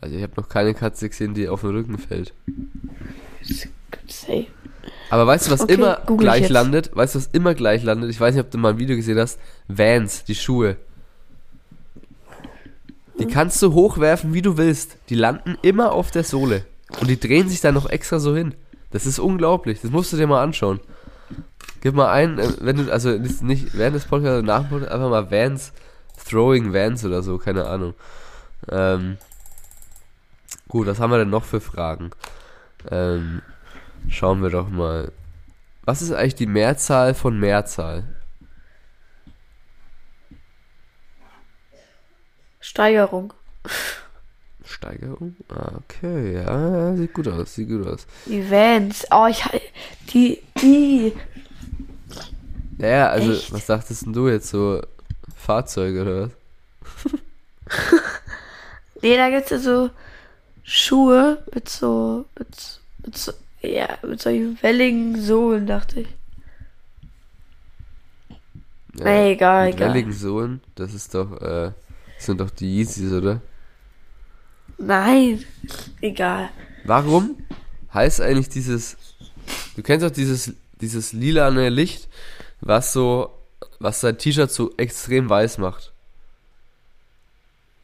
Also 0.02 0.16
ich 0.16 0.22
habe 0.22 0.34
noch 0.36 0.50
keine 0.50 0.74
Katze 0.74 1.08
gesehen, 1.08 1.32
die 1.32 1.48
auf 1.48 1.62
den 1.62 1.70
Rücken 1.70 1.96
fällt. 1.96 2.34
Hey. 4.26 4.48
Aber 5.08 5.26
weißt 5.26 5.46
du, 5.46 5.50
was 5.52 5.62
Okay, 5.62 5.74
immer 5.74 6.02
gleich 6.18 6.50
landet? 6.50 6.90
Weißt 6.94 7.14
du, 7.14 7.18
was 7.18 7.28
immer 7.28 7.54
gleich 7.54 7.82
landet? 7.82 8.10
Ich 8.10 8.20
weiß 8.20 8.34
nicht, 8.34 8.44
ob 8.44 8.50
du 8.50 8.58
mal 8.58 8.74
ein 8.74 8.78
Video 8.78 8.94
gesehen 8.96 9.18
hast. 9.18 9.38
Vans, 9.68 10.24
die 10.24 10.34
Schuhe. 10.34 10.76
Die 13.18 13.26
kannst 13.26 13.62
du 13.62 13.72
hochwerfen, 13.72 14.34
wie 14.34 14.42
du 14.42 14.58
willst. 14.58 14.98
Die 15.08 15.14
landen 15.14 15.56
immer 15.62 15.92
auf 15.92 16.10
der 16.10 16.24
Sohle. 16.24 16.66
Und 17.00 17.08
die 17.08 17.18
drehen 17.18 17.48
sich 17.48 17.60
dann 17.60 17.74
noch 17.74 17.88
extra 17.88 18.18
so 18.18 18.36
hin. 18.36 18.54
Das 18.90 19.06
ist 19.06 19.18
unglaublich. 19.18 19.80
Das 19.80 19.90
musst 19.90 20.12
du 20.12 20.16
dir 20.16 20.26
mal 20.26 20.42
anschauen. 20.42 20.80
Gib 21.80 21.94
mal 21.94 22.10
ein, 22.10 22.38
äh, 22.38 22.48
wenn 22.60 22.76
du, 22.76 22.92
also 22.92 23.10
nicht- 23.10 23.76
während 23.76 23.96
des 23.96 24.04
Podcasts, 24.06 24.44
nach 24.46 24.60
dem 24.60 24.68
Podcast, 24.70 24.92
einfach 24.92 25.10
mal 25.10 25.30
Vans, 25.30 25.72
Throwing 26.28 26.72
Vans 26.72 27.04
oder 27.04 27.22
so, 27.22 27.38
keine 27.38 27.66
Ahnung. 27.66 27.94
Ähm, 28.70 29.18
gut, 30.68 30.86
was 30.86 31.00
haben 31.00 31.10
wir 31.10 31.18
denn 31.18 31.30
noch 31.30 31.44
für 31.44 31.60
Fragen? 31.60 32.10
Ähm, 32.90 33.42
schauen 34.08 34.42
wir 34.42 34.50
doch 34.50 34.68
mal. 34.68 35.12
Was 35.84 36.00
ist 36.00 36.12
eigentlich 36.12 36.34
die 36.36 36.46
Mehrzahl 36.46 37.14
von 37.14 37.38
Mehrzahl? 37.38 38.04
Steigerung. 42.60 43.34
Steigerung? 44.64 45.36
Ah, 45.48 45.72
okay, 45.84 46.34
ja, 46.34 46.96
sieht 46.96 47.12
gut 47.12 47.28
aus, 47.28 47.54
sieht 47.54 47.68
gut 47.68 47.86
aus. 47.86 48.06
Die 48.26 48.50
Vans. 48.50 49.06
Oh, 49.10 49.26
ich 49.28 49.42
die, 50.12 50.40
die. 50.60 51.12
Ja, 52.78 52.88
ja, 52.88 53.08
also, 53.10 53.32
Echt? 53.32 53.52
was 53.52 53.66
dachtest 53.66 54.06
denn 54.06 54.12
du 54.12 54.28
jetzt 54.28 54.48
so? 54.48 54.82
Fahrzeuge 55.36 56.02
oder 56.02 56.22
was? 56.22 56.30
Nee, 59.02 59.16
da 59.16 59.28
gibt's 59.28 59.50
ja 59.50 59.58
so 59.58 59.90
Schuhe 60.62 61.44
mit 61.54 61.68
so, 61.68 62.24
mit, 62.38 62.80
mit 63.04 63.18
so, 63.18 63.32
ja, 63.60 63.98
mit 64.02 64.20
solchen 64.22 64.56
welligen 64.62 65.20
Sohlen, 65.20 65.66
dachte 65.66 66.00
ich. 66.00 66.08
Ja, 68.98 69.04
Nee, 69.04 69.32
egal, 69.32 69.66
mit 69.66 69.74
egal. 69.76 69.88
welligen 69.90 70.12
Sohlen, 70.12 70.60
das 70.76 70.94
ist 70.94 71.14
doch, 71.14 71.32
äh, 71.40 71.72
das 72.16 72.26
sind 72.26 72.40
doch 72.40 72.50
die 72.50 72.78
Yeezys, 72.78 73.12
oder? 73.12 73.40
Nein, 74.78 75.44
egal. 76.00 76.50
Warum 76.84 77.36
heißt 77.92 78.20
eigentlich 78.20 78.48
dieses, 78.48 78.96
du 79.76 79.82
kennst 79.82 80.04
doch 80.04 80.10
dieses, 80.10 80.52
dieses 80.80 81.12
lilane 81.12 81.68
Licht, 81.68 82.08
was 82.60 82.92
so, 82.92 83.30
was 83.78 84.00
sein 84.00 84.18
T-Shirt 84.18 84.50
so 84.50 84.72
extrem 84.76 85.28
weiß 85.28 85.58
macht. 85.58 85.92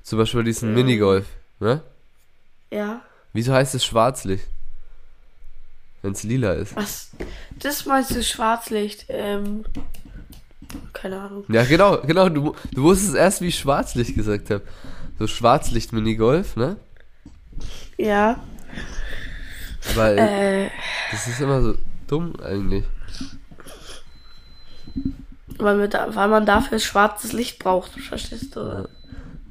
Zum 0.03 0.18
Beispiel 0.18 0.44
diesen 0.44 0.70
Ähm. 0.70 0.74
Minigolf, 0.74 1.26
ne? 1.61 1.83
Ja. 2.70 3.03
Wieso 3.33 3.53
heißt 3.53 3.74
es 3.74 3.85
Schwarzlicht? 3.85 4.46
Wenn 6.03 6.12
es 6.12 6.22
lila 6.22 6.55
ist. 6.55 6.74
Was? 6.76 7.11
Das 7.59 7.85
meinst 7.85 8.12
du 8.12 8.22
Schwarzlicht? 8.22 9.05
Ähm, 9.09 9.64
keine 10.92 11.20
Ahnung. 11.20 11.44
Ja, 11.48 11.64
genau, 11.64 12.00
genau, 12.00 12.29
du, 12.29 12.55
du 12.72 12.83
wusstest 12.83 13.14
erst, 13.14 13.40
wie 13.40 13.48
ich 13.48 13.59
Schwarzlicht 13.59 14.14
gesagt 14.14 14.50
habe. 14.50 14.62
So 15.20 15.26
Schwarzlicht-Minigolf, 15.26 16.56
ne? 16.56 16.76
Ja. 17.98 18.42
Aber 19.90 20.16
äh, 20.16 20.64
Äh, 20.64 20.70
das 21.11 21.26
ist 21.26 21.42
immer 21.42 21.61
so 21.61 21.74
dumm 22.06 22.33
eigentlich. 22.42 22.87
weil, 25.59 25.88
da, 25.90 26.14
weil 26.14 26.28
man 26.28 26.46
dafür 26.46 26.78
schwarzes 26.78 27.35
Licht 27.35 27.59
braucht, 27.59 27.92
verstehst 28.00 28.56
du? 28.56 28.88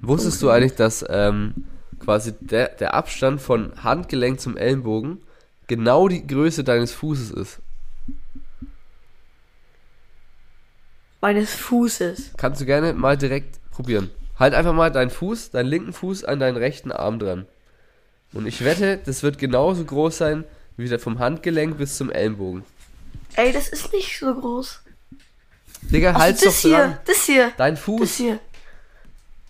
Wusstest 0.01 0.41
du 0.41 0.49
eigentlich, 0.49 0.73
dass 0.73 1.05
ähm, 1.07 1.53
quasi 1.99 2.33
der, 2.39 2.69
der 2.69 2.95
Abstand 2.95 3.39
von 3.39 3.71
Handgelenk 3.83 4.39
zum 4.39 4.57
Ellenbogen 4.57 5.21
genau 5.67 6.07
die 6.07 6.25
Größe 6.25 6.63
deines 6.63 6.93
Fußes 6.93 7.29
ist? 7.29 7.59
Meines 11.21 11.53
Fußes. 11.53 12.31
Kannst 12.37 12.59
du 12.59 12.65
gerne 12.65 12.93
mal 12.93 13.15
direkt 13.15 13.59
probieren. 13.69 14.09
Halt 14.39 14.53
einfach 14.53 14.73
mal 14.73 14.89
deinen 14.89 15.09
Fuß, 15.09 15.51
deinen 15.51 15.67
linken 15.67 15.93
Fuß 15.93 16.23
an 16.23 16.39
deinen 16.39 16.57
rechten 16.57 16.91
Arm 16.91 17.19
dran. 17.19 17.45
Und 18.33 18.47
ich 18.47 18.63
wette, 18.63 18.97
das 19.05 19.21
wird 19.21 19.37
genauso 19.37 19.83
groß 19.83 20.17
sein, 20.17 20.45
wie 20.77 20.87
der 20.87 20.99
vom 20.99 21.19
Handgelenk 21.19 21.77
bis 21.77 21.97
zum 21.97 22.09
Ellenbogen. 22.09 22.63
Ey, 23.35 23.51
das 23.51 23.67
ist 23.69 23.91
nicht 23.91 24.17
so 24.17 24.33
groß. 24.33 24.81
Digga, 25.81 26.13
Ach, 26.15 26.19
halt's 26.21 26.41
das 26.41 26.61
doch 26.61 26.69
dran. 26.69 26.89
hier, 26.89 26.99
das 27.05 27.23
hier, 27.25 27.51
Dein 27.57 27.75
das 27.75 27.83
Fuß. 27.83 28.15
hier. 28.15 28.39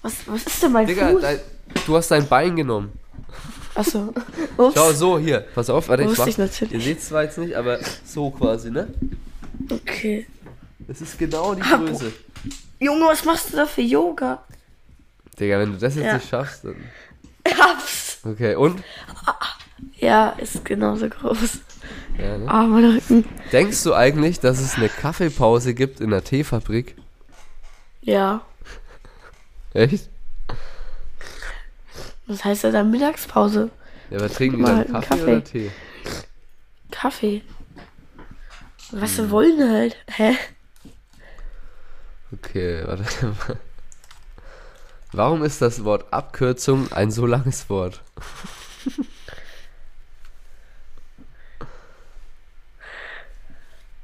Was, 0.02 0.14
was 0.26 0.44
ist 0.44 0.64
denn 0.64 0.72
mein 0.72 0.88
Digga, 0.88 1.10
Fuß? 1.10 1.22
dein, 1.22 1.40
du 1.86 1.96
hast 1.96 2.10
dein 2.10 2.28
Bein 2.28 2.56
genommen. 2.56 2.92
Achso. 3.76 4.14
Schau, 4.58 4.92
so, 4.94 5.20
hier. 5.20 5.46
Pass 5.54 5.70
auf, 5.70 5.88
warte, 5.90 6.04
ich 6.04 6.18
mach. 6.18 6.28
ich 6.28 6.38
natürlich. 6.38 6.74
Ihr 6.74 6.82
seht 6.82 7.02
zwar 7.02 7.24
jetzt 7.24 7.38
nicht, 7.38 7.56
aber 7.56 7.80
so 8.06 8.32
quasi, 8.32 8.72
ne? 8.72 8.88
Okay. 9.70 10.26
Das 10.88 11.02
ist 11.02 11.18
genau 11.20 11.54
die 11.54 11.62
Größe. 11.62 12.12
Junge, 12.80 13.06
was 13.06 13.24
machst 13.26 13.52
du 13.54 13.58
da 13.58 13.66
für 13.66 13.82
Yoga? 13.82 14.44
Digga, 15.40 15.60
wenn 15.60 15.72
du 15.74 15.78
das 15.78 15.96
jetzt 15.96 16.06
Ja. 16.06 16.14
nicht 16.16 16.30
schaffst, 16.30 16.66
dann. 16.66 16.76
Ups. 17.48 18.20
Okay, 18.24 18.56
und? 18.56 18.84
Ja, 19.96 20.30
ist 20.32 20.64
genauso 20.66 21.08
groß. 21.10 21.60
Ja, 22.18 22.38
ne? 22.38 22.48
Ah, 22.50 22.64
mein 22.64 22.84
Rücken. 22.86 23.26
Denkst 23.52 23.84
du 23.84 23.94
eigentlich, 23.94 24.40
dass 24.40 24.60
es 24.60 24.76
eine 24.76 24.90
Kaffeepause 24.90 25.74
gibt 25.74 26.02
in 26.02 26.10
der 26.10 26.24
Teefabrik? 26.24 26.96
Ja. 28.02 28.42
Echt? 29.74 30.10
Was 32.28 32.44
heißt 32.44 32.64
ja 32.64 32.72
dann 32.72 32.92
Mittagspause? 32.92 33.70
Ja, 34.10 34.18
aber 34.18 34.30
trinken 34.30 34.62
Mal 34.62 34.84
dann 34.86 34.96
einen 34.96 35.04
Kaffee, 35.04 35.08
Kaffee. 35.18 35.32
oder 35.32 35.44
Tee? 35.44 35.72
Kaffee. 36.92 37.42
Was 38.92 39.18
Hm. 39.18 39.26
sie 39.26 39.32
wollen 39.32 39.70
halt. 39.72 39.96
Hä? 40.08 40.36
Okay, 42.34 42.84
warte 42.86 43.04
mal. 43.48 43.58
Warum 45.12 45.44
ist 45.44 45.62
das 45.62 45.84
Wort 45.84 46.14
Abkürzung 46.14 46.92
ein 46.92 47.10
so 47.10 47.26
langes 47.26 47.70
Wort? 47.70 48.02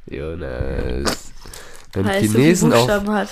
Jonas. 0.07 1.31
Wenn 1.93 2.05
viele 2.05 2.19
Chinesen 2.19 2.73
auf 2.73 2.87
Buchstaben 2.87 3.11
hat. 3.11 3.29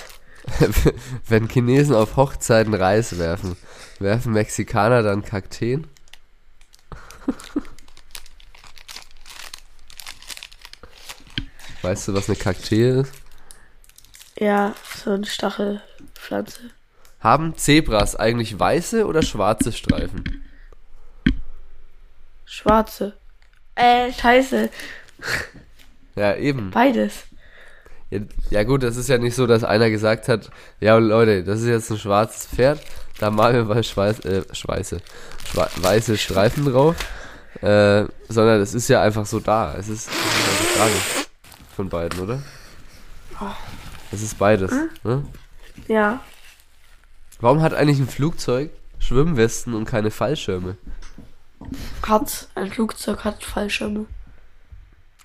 Wenn 1.28 1.48
Chinesen 1.48 1.96
auf 1.96 2.16
Hochzeiten 2.16 2.74
Reis 2.74 3.18
werfen, 3.18 3.56
werfen 4.00 4.34
Mexikaner 4.34 5.02
dann 5.02 5.24
Kakteen? 5.24 5.88
Weißt 11.82 12.08
du, 12.08 12.14
was 12.14 12.30
eine 12.30 12.38
Kaktee 12.38 13.02
ist? 13.02 13.12
Ja, 14.38 14.74
so 15.04 15.12
eine 15.12 15.26
Stachelpflanze. 15.26 16.72
Haben 17.24 17.56
Zebras 17.56 18.18
eigentlich 18.18 18.60
weiße 18.60 19.06
oder 19.06 19.22
schwarze 19.22 19.72
Streifen? 19.72 20.44
Schwarze. 22.44 23.14
Äh, 23.76 24.12
scheiße. 24.12 24.70
Ja, 26.16 26.36
eben. 26.36 26.70
Beides. 26.72 27.24
Ja, 28.10 28.20
ja 28.50 28.64
gut, 28.64 28.84
das 28.84 28.98
ist 28.98 29.08
ja 29.08 29.18
nicht 29.18 29.36
so, 29.36 29.48
dass 29.48 29.64
einer 29.64 29.90
gesagt 29.90 30.28
hat, 30.28 30.52
ja 30.82 30.98
Leute, 30.98 31.46
das 31.46 31.62
ist 31.62 31.68
jetzt 31.68 31.90
ein 31.92 31.98
schwarzes 31.98 32.46
Pferd, 32.46 32.82
da 33.20 33.32
malen 33.32 33.56
wir 33.56 33.74
mal 33.74 33.84
Schweiß, 33.84 34.20
äh, 34.26 34.44
Schweiße, 34.52 35.02
Schwa 35.50 35.70
weiße 35.78 36.18
Streifen 36.18 36.66
drauf, 36.66 36.96
äh, 37.62 38.04
sondern 38.28 38.62
es 38.62 38.74
ist 38.74 38.90
ja 38.90 39.02
einfach 39.02 39.26
so 39.26 39.40
da. 39.40 39.76
Es 39.76 39.88
ist, 39.88 40.10
es 40.10 40.14
ist 40.14 40.82
eine 40.82 40.92
Frage 40.92 41.26
von 41.76 41.90
beiden, 41.90 42.20
oder? 42.20 42.44
Es 44.12 44.22
ist 44.22 44.38
beides. 44.38 44.72
Ne? 45.04 45.26
Ja. 45.88 46.22
Warum 47.44 47.62
hat 47.62 47.74
eigentlich 47.74 48.00
ein 48.00 48.08
Flugzeug 48.08 48.72
Schwimmwesten 49.00 49.74
und 49.74 49.84
keine 49.84 50.12
Fallschirme? 50.12 50.78
Hat, 52.08 52.48
ein 52.56 52.72
Flugzeug 52.72 53.26
hat 53.26 53.44
Fallschirme. 53.44 54.06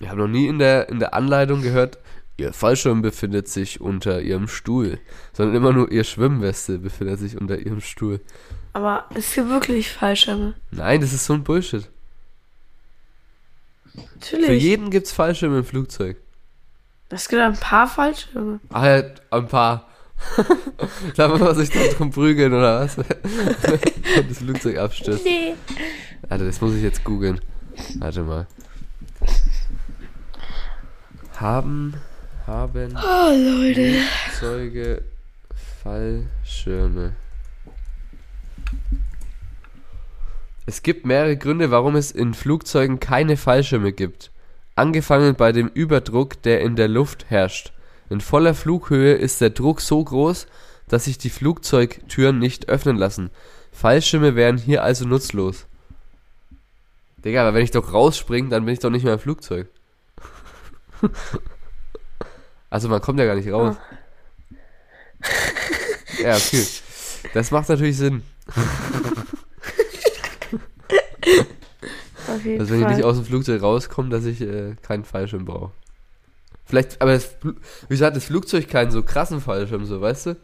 Ich 0.01 0.09
habe 0.09 0.19
noch 0.19 0.27
nie 0.27 0.47
in 0.47 0.59
der, 0.59 0.89
in 0.89 0.99
der 0.99 1.13
Anleitung 1.13 1.61
gehört, 1.61 1.97
ihr 2.35 2.51
Fallschirm 2.51 3.01
befindet 3.01 3.47
sich 3.47 3.79
unter 3.79 4.21
ihrem 4.21 4.49
Stuhl, 4.49 4.99
sondern 5.31 5.55
immer 5.55 5.71
nur 5.71 5.93
ihr 5.93 6.03
Schwimmweste 6.03 6.77
befindet 6.77 7.19
sich 7.19 7.39
unter 7.39 7.57
ihrem 7.57 7.79
Stuhl. 7.79 8.19
Aber 8.73 9.05
es 9.15 9.33
gibt 9.33 9.47
wirklich 9.47 9.89
Fallschirme. 9.89 10.55
Nein, 10.71 10.99
das 10.99 11.13
ist 11.13 11.25
so 11.25 11.35
ein 11.35 11.45
Bullshit. 11.45 11.89
Natürlich. 13.93 14.45
Für 14.45 14.53
jeden 14.55 14.89
gibt's 14.89 15.13
Fallschirme 15.13 15.59
im 15.59 15.65
Flugzeug. 15.65 16.17
Es 17.07 17.29
gibt 17.29 17.41
ein 17.41 17.55
paar 17.57 17.87
Fallschirme. 17.87 18.59
Ah 18.71 18.87
ja, 18.89 19.03
ein 19.31 19.47
paar. 19.47 19.88
da 21.15 21.27
muss 21.27 21.39
man 21.39 21.55
sich 21.55 21.69
dann 21.69 21.89
drum 21.95 22.11
prügeln, 22.11 22.53
oder 22.53 22.81
was? 22.81 22.97
Das 24.27 24.39
Flugzeug 24.39 24.77
abstürzt. 24.77 25.23
Nee. 25.23 25.53
Warte, 26.27 26.45
das 26.45 26.59
muss 26.61 26.73
ich 26.75 26.83
jetzt 26.83 27.03
googeln. 27.03 27.39
Warte 27.99 28.23
mal. 28.23 28.47
Haben, 31.37 31.93
haben 32.45 32.95
Oh, 32.97 33.29
Leute. 33.31 34.01
Flugzeuge 34.29 35.03
Fallschirme. 35.83 37.13
Es 40.65 40.83
gibt 40.83 41.05
mehrere 41.05 41.37
Gründe, 41.37 41.71
warum 41.71 41.95
es 41.95 42.11
in 42.11 42.33
Flugzeugen 42.33 42.99
keine 42.99 43.37
Fallschirme 43.37 43.91
gibt. 43.93 44.31
Angefangen 44.75 45.35
bei 45.35 45.51
dem 45.51 45.67
Überdruck, 45.67 46.41
der 46.43 46.61
in 46.61 46.75
der 46.75 46.87
Luft 46.87 47.25
herrscht. 47.29 47.73
In 48.09 48.21
voller 48.21 48.53
Flughöhe 48.53 49.13
ist 49.13 49.39
der 49.41 49.51
Druck 49.51 49.81
so 49.81 50.03
groß, 50.03 50.47
dass 50.87 51.05
sich 51.05 51.17
die 51.17 51.29
Flugzeugtüren 51.29 52.39
nicht 52.39 52.67
öffnen 52.69 52.97
lassen. 52.97 53.29
Fallschirme 53.71 54.35
wären 54.35 54.57
hier 54.57 54.83
also 54.83 55.05
nutzlos. 55.05 55.67
Digga, 57.23 57.41
aber 57.41 57.53
wenn 57.53 57.63
ich 57.63 57.71
doch 57.71 57.93
rausspringe, 57.93 58.49
dann 58.49 58.65
bin 58.65 58.73
ich 58.73 58.79
doch 58.79 58.89
nicht 58.89 59.03
mehr 59.03 59.13
im 59.13 59.19
Flugzeug. 59.19 59.67
also 62.69 62.89
man 62.89 63.01
kommt 63.01 63.19
ja 63.19 63.25
gar 63.25 63.35
nicht 63.35 63.51
raus. 63.51 63.75
Ja, 66.21 66.35
okay. 66.35 66.65
Das 67.33 67.51
macht 67.51 67.69
natürlich 67.69 67.95
Sinn. 67.97 68.23
Dass 72.57 72.69
wenn 72.69 72.81
ich 72.81 72.87
nicht 72.87 73.03
aus 73.03 73.15
dem 73.15 73.25
Flugzeug 73.25 73.61
rauskomme, 73.61 74.09
dass 74.09 74.25
ich 74.25 74.41
äh, 74.41 74.75
keinen 74.81 75.05
Fallschirm 75.05 75.45
brauche. 75.45 75.71
Vielleicht, 76.69 77.01
aber 77.01 77.13
das, 77.13 77.35
wieso 77.89 78.05
hat 78.05 78.15
das 78.15 78.25
Flugzeug 78.25 78.67
keinen 78.69 78.91
so 78.91 79.01
krassen 79.01 79.41
Fallschirm, 79.41 79.85
so, 79.85 79.99
weißt 80.01 80.27
du? 80.27 80.35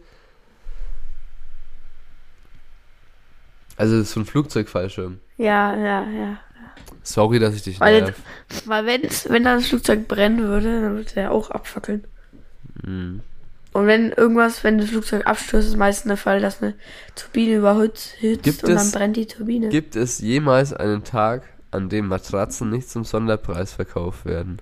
Also, 3.78 3.98
das 4.00 4.08
ist 4.08 4.14
so 4.14 4.22
ein 4.22 4.26
Flugzeugfallschirm. 4.26 5.20
ja, 5.38 5.76
ja, 5.76 6.10
ja. 6.10 6.38
Sorry, 7.04 7.38
dass 7.38 7.54
ich 7.56 7.62
dich 7.62 7.80
Weil, 7.80 8.02
nerv. 8.02 8.16
weil 8.66 8.86
wenn's, 8.88 9.30
wenn 9.30 9.44
dann 9.44 9.60
das 9.60 9.68
Flugzeug 9.68 10.08
brennen 10.08 10.40
würde, 10.48 10.82
dann 10.82 10.96
würde 10.96 11.12
er 11.16 11.32
auch 11.32 11.52
abfackeln. 11.52 12.04
Hm. 12.84 13.22
Und 13.74 13.88
wenn 13.88 14.12
irgendwas, 14.12 14.64
wenn 14.64 14.80
das 14.80 14.90
Flugzeug 14.90 15.28
abstürzt, 15.28 15.68
ist 15.68 15.78
meistens 15.78 16.10
der 16.10 16.18
Fall, 16.18 16.42
dass 16.42 16.64
eine 16.64 16.74
Turbine 17.16 17.58
überhitzt 17.58 18.16
Gibt 18.22 18.64
und 18.64 18.70
dann 18.70 18.78
es- 18.78 18.92
brennt 18.92 19.18
die 19.18 19.28
Turbine. 19.28 19.70
Gibt 19.70 19.96
es 19.96 20.20
jemals 20.20 20.74
einen 20.74 21.04
Tag, 21.04 21.44
an 21.70 21.90
dem 21.90 22.08
Matratzen 22.08 22.70
nicht 22.72 22.90
zum 22.90 23.04
Sonderpreis 23.04 23.74
verkauft 23.74 24.26
werden? 24.26 24.60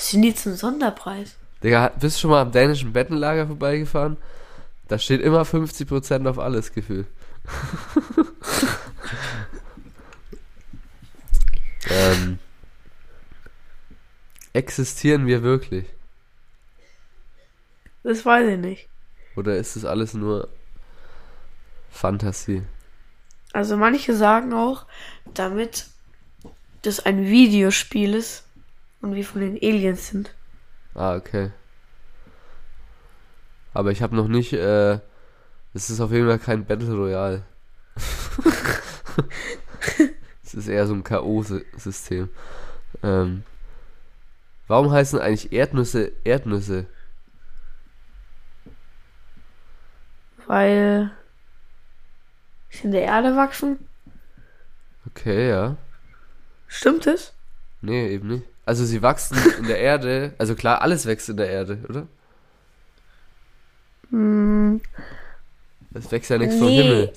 Sind 0.00 0.22
die 0.22 0.34
zum 0.34 0.56
Sonderpreis? 0.56 1.36
Digga, 1.62 1.92
bist 2.00 2.16
du 2.16 2.22
schon 2.22 2.30
mal 2.30 2.40
am 2.40 2.52
dänischen 2.52 2.94
Bettenlager 2.94 3.46
vorbeigefahren? 3.46 4.16
Da 4.88 4.98
steht 4.98 5.20
immer 5.20 5.42
50% 5.42 6.26
auf 6.26 6.38
alles 6.38 6.72
gefühlt. 6.72 7.06
ähm, 11.90 12.38
existieren 14.54 15.26
wir 15.26 15.42
wirklich? 15.42 15.84
Das 18.02 18.24
weiß 18.24 18.52
ich 18.52 18.58
nicht. 18.58 18.88
Oder 19.36 19.58
ist 19.58 19.76
das 19.76 19.84
alles 19.84 20.14
nur 20.14 20.48
Fantasie? 21.90 22.62
Also 23.52 23.76
manche 23.76 24.16
sagen 24.16 24.54
auch, 24.54 24.86
damit 25.34 25.88
das 26.80 27.00
ein 27.00 27.26
Videospiel 27.26 28.14
ist 28.14 28.44
und 29.00 29.14
wir 29.14 29.24
von 29.24 29.40
den 29.40 29.56
Aliens 29.56 30.08
sind. 30.08 30.34
Ah, 30.94 31.16
okay. 31.16 31.50
Aber 33.72 33.92
ich 33.92 34.02
habe 34.02 34.16
noch 34.16 34.28
nicht, 34.28 34.52
äh, 34.52 34.98
es 35.74 35.90
ist 35.90 36.00
auf 36.00 36.10
jeden 36.10 36.26
Fall 36.26 36.38
kein 36.38 36.64
Battle 36.64 36.94
Royale. 36.94 37.42
Es 40.50 40.54
ist 40.54 40.66
eher 40.66 40.84
so 40.88 40.94
ein 40.94 41.04
K.O.-System. 41.04 42.28
Ähm, 43.04 43.44
warum 44.66 44.90
heißen 44.90 45.20
eigentlich 45.20 45.52
Erdnüsse 45.52 46.10
Erdnüsse? 46.24 46.86
Weil 50.48 51.12
sie 52.68 52.82
in 52.82 52.90
der 52.90 53.02
Erde 53.02 53.36
wachsen. 53.36 53.78
Okay, 55.06 55.50
ja. 55.50 55.76
Stimmt 56.66 57.06
es? 57.06 57.32
Nee, 57.80 58.08
eben 58.08 58.26
nicht. 58.26 58.46
Also 58.70 58.84
sie 58.84 59.02
wachsen 59.02 59.36
in 59.58 59.66
der 59.66 59.78
Erde, 59.80 60.32
also 60.38 60.54
klar, 60.54 60.80
alles 60.80 61.04
wächst 61.04 61.28
in 61.28 61.36
der 61.36 61.50
Erde, 61.50 61.78
oder? 61.88 62.06
Hm, 64.10 64.80
Es 65.92 66.12
wächst 66.12 66.30
ja 66.30 66.38
nichts 66.38 66.54
vom 66.54 66.68
Nee. 66.68 66.80
Himmel. 66.80 67.12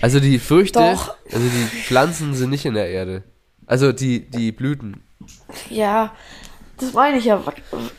Also 0.00 0.18
die 0.18 0.40
Früchte, 0.40 0.80
Doch. 0.80 1.14
also 1.26 1.38
die 1.48 1.64
Pflanzen 1.84 2.34
sind 2.34 2.50
nicht 2.50 2.64
in 2.66 2.74
der 2.74 2.88
Erde. 2.88 3.22
Also 3.66 3.92
die, 3.92 4.28
die 4.28 4.50
Blüten. 4.50 5.00
ja, 5.70 6.12
das 6.78 6.92
meine 6.92 7.18
ich 7.18 7.26
ja. 7.26 7.40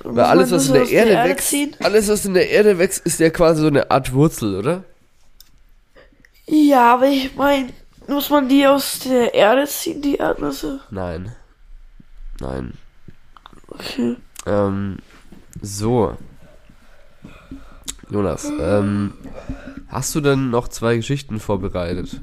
Weil 0.03 0.25
alles, 0.25 0.51
was 0.51 0.67
in 0.67 0.73
der 0.73 0.89
Erde 0.89 1.29
wächst, 1.29 1.55
alles, 1.81 2.09
was 2.09 2.25
in 2.25 2.33
der 2.33 2.49
Erde 2.49 2.77
wächst, 2.77 3.05
ist 3.05 3.21
ja 3.21 3.29
quasi 3.29 3.61
so 3.61 3.67
eine 3.67 3.89
Art 3.89 4.11
Wurzel, 4.11 4.57
oder? 4.57 4.83
Ja, 6.45 6.95
aber 6.95 7.07
ich 7.07 7.33
meine, 7.37 7.69
muss 8.07 8.29
man 8.29 8.49
die 8.49 8.67
aus 8.67 8.99
der 8.99 9.33
Erde 9.33 9.65
ziehen, 9.65 10.01
die 10.01 10.15
Erdnüsse? 10.17 10.81
Nein. 10.91 11.33
Nein. 12.39 12.73
Okay. 13.67 14.17
Ähm, 14.45 14.97
so. 15.61 16.17
Jonas, 18.09 18.51
ähm, 18.59 19.13
hast 19.87 20.15
du 20.15 20.21
denn 20.21 20.49
noch 20.49 20.67
zwei 20.67 20.95
Geschichten 20.95 21.39
vorbereitet? 21.39 22.19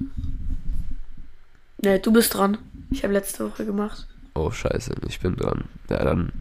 Ne, 1.82 2.00
du 2.00 2.12
bist 2.12 2.34
dran. 2.34 2.58
Ich 2.90 3.04
habe 3.04 3.12
letzte 3.12 3.50
Woche 3.50 3.64
gemacht. 3.64 4.08
Oh, 4.34 4.50
scheiße, 4.50 4.94
ich 5.08 5.20
bin 5.20 5.36
dran. 5.36 5.64
Ja, 5.88 6.04
dann 6.04 6.32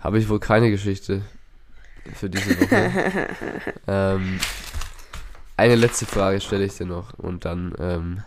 habe 0.00 0.18
ich 0.18 0.28
wohl 0.28 0.40
keine 0.40 0.70
Geschichte 0.70 1.22
für 2.14 2.28
diese 2.28 2.60
Woche. 2.60 3.28
ähm, 3.86 4.40
eine 5.56 5.76
letzte 5.76 6.06
Frage 6.06 6.40
stelle 6.40 6.64
ich 6.64 6.76
dir 6.76 6.86
noch 6.86 7.14
und 7.18 7.44
dann, 7.44 7.74
ähm, 7.78 8.22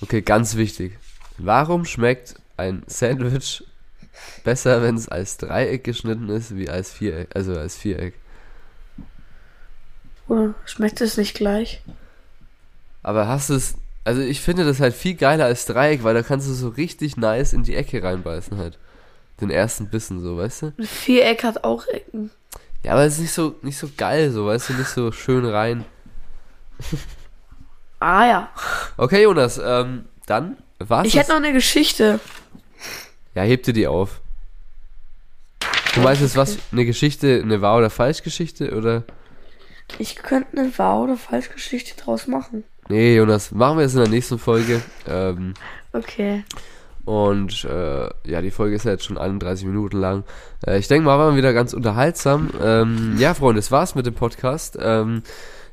okay, 0.00 0.22
ganz 0.22 0.56
wichtig. 0.56 0.98
Warum 1.36 1.84
schmeckt 1.84 2.36
ein 2.56 2.82
Sandwich 2.86 3.64
besser, 4.44 4.82
wenn 4.82 4.96
es 4.96 5.08
als 5.08 5.36
Dreieck 5.36 5.84
geschnitten 5.84 6.28
ist, 6.28 6.56
wie 6.56 6.68
als 6.68 6.92
Viereck, 6.92 7.28
also 7.34 7.56
als 7.56 7.76
Viereck? 7.76 8.14
Oder 10.28 10.54
schmeckt 10.64 11.00
es 11.00 11.16
nicht 11.16 11.34
gleich? 11.34 11.82
Aber 13.02 13.28
hast 13.28 13.50
du 13.50 13.54
es, 13.54 13.74
also 14.04 14.22
ich 14.22 14.40
finde 14.40 14.64
das 14.64 14.80
halt 14.80 14.94
viel 14.94 15.14
geiler 15.14 15.44
als 15.46 15.66
Dreieck, 15.66 16.04
weil 16.04 16.14
da 16.14 16.22
kannst 16.22 16.48
du 16.48 16.52
so 16.52 16.68
richtig 16.68 17.16
nice 17.16 17.52
in 17.52 17.62
die 17.62 17.74
Ecke 17.74 18.02
reinbeißen 18.02 18.56
halt. 18.56 18.78
Den 19.40 19.50
ersten 19.50 19.88
Bissen 19.88 20.22
so, 20.22 20.36
weißt 20.36 20.62
du? 20.62 20.72
Ein 20.78 20.86
Viereck 20.86 21.42
hat 21.42 21.64
auch 21.64 21.86
Ecken. 21.88 22.30
Ja, 22.84 22.92
aber 22.92 23.04
es 23.04 23.14
ist 23.14 23.20
nicht 23.20 23.32
so, 23.32 23.56
nicht 23.62 23.78
so 23.78 23.88
geil, 23.96 24.30
so, 24.30 24.46
weißt 24.46 24.68
du, 24.68 24.72
nicht 24.74 24.90
so 24.90 25.10
schön 25.10 25.44
rein. 25.44 25.84
Ah 27.98 28.26
ja. 28.26 28.48
Okay, 28.98 29.22
Jonas, 29.22 29.58
ähm, 29.62 30.04
dann 30.26 30.58
war's. 30.78 31.06
Ich 31.06 31.16
hätte 31.16 31.30
noch 31.30 31.36
eine 31.36 31.52
Geschichte. 31.54 32.20
Ja, 33.34 33.42
heb 33.42 33.62
dir 33.64 33.72
die 33.72 33.86
auf. 33.86 34.20
Du 35.94 36.00
meinst 36.00 36.22
jetzt 36.22 36.36
was, 36.36 36.58
eine 36.72 36.84
Geschichte, 36.84 37.40
eine 37.42 37.60
Wahr- 37.60 37.78
oder 37.78 37.90
Falschgeschichte, 37.90 38.76
oder? 38.76 39.04
Ich 39.98 40.16
könnte 40.16 40.56
eine 40.58 40.76
Wahr- 40.78 41.02
oder 41.02 41.16
Falschgeschichte 41.16 42.00
draus 42.00 42.26
machen. 42.26 42.64
Nee, 42.88 43.16
Jonas, 43.16 43.52
machen 43.52 43.78
wir 43.78 43.84
es 43.84 43.94
in 43.94 44.00
der 44.00 44.08
nächsten 44.10 44.38
Folge. 44.38 44.82
Ähm, 45.08 45.54
Okay. 45.92 46.42
und 47.04 47.64
äh, 47.64 48.08
ja, 48.24 48.40
die 48.42 48.50
Folge 48.50 48.74
ist 48.74 48.84
ja 48.84 48.90
jetzt 48.92 49.04
schon 49.04 49.16
31 49.18 49.64
Minuten 49.66 49.98
lang. 49.98 50.24
Äh, 50.66 50.78
ich 50.78 50.88
denke 50.88 51.04
mal, 51.06 51.18
war 51.18 51.36
wieder 51.36 51.52
ganz 51.52 51.72
unterhaltsam. 51.72 52.50
Ähm, 52.60 53.14
ja, 53.18 53.34
Freunde, 53.34 53.60
das 53.60 53.70
war's 53.70 53.94
mit 53.94 54.04
dem 54.06 54.14
Podcast. 54.14 54.76
Ähm, 54.80 55.22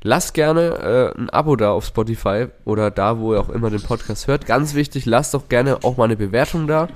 lasst 0.03 0.35
gerne 0.35 1.13
äh, 1.15 1.19
ein 1.19 1.29
Abo 1.31 1.55
da 1.55 1.71
auf 1.71 1.85
Spotify 1.85 2.47
oder 2.65 2.91
da, 2.91 3.17
wo 3.17 3.33
ihr 3.33 3.39
auch 3.39 3.49
immer 3.49 3.69
den 3.71 3.81
Podcast 3.81 4.27
hört. 4.27 4.45
Ganz 4.45 4.75
wichtig, 4.75 5.05
lasst 5.07 5.33
doch 5.33 5.49
gerne 5.49 5.79
auch 5.83 5.97
mal 5.97 6.05
eine 6.05 6.17
Bewertung 6.17 6.67
da. 6.67 6.87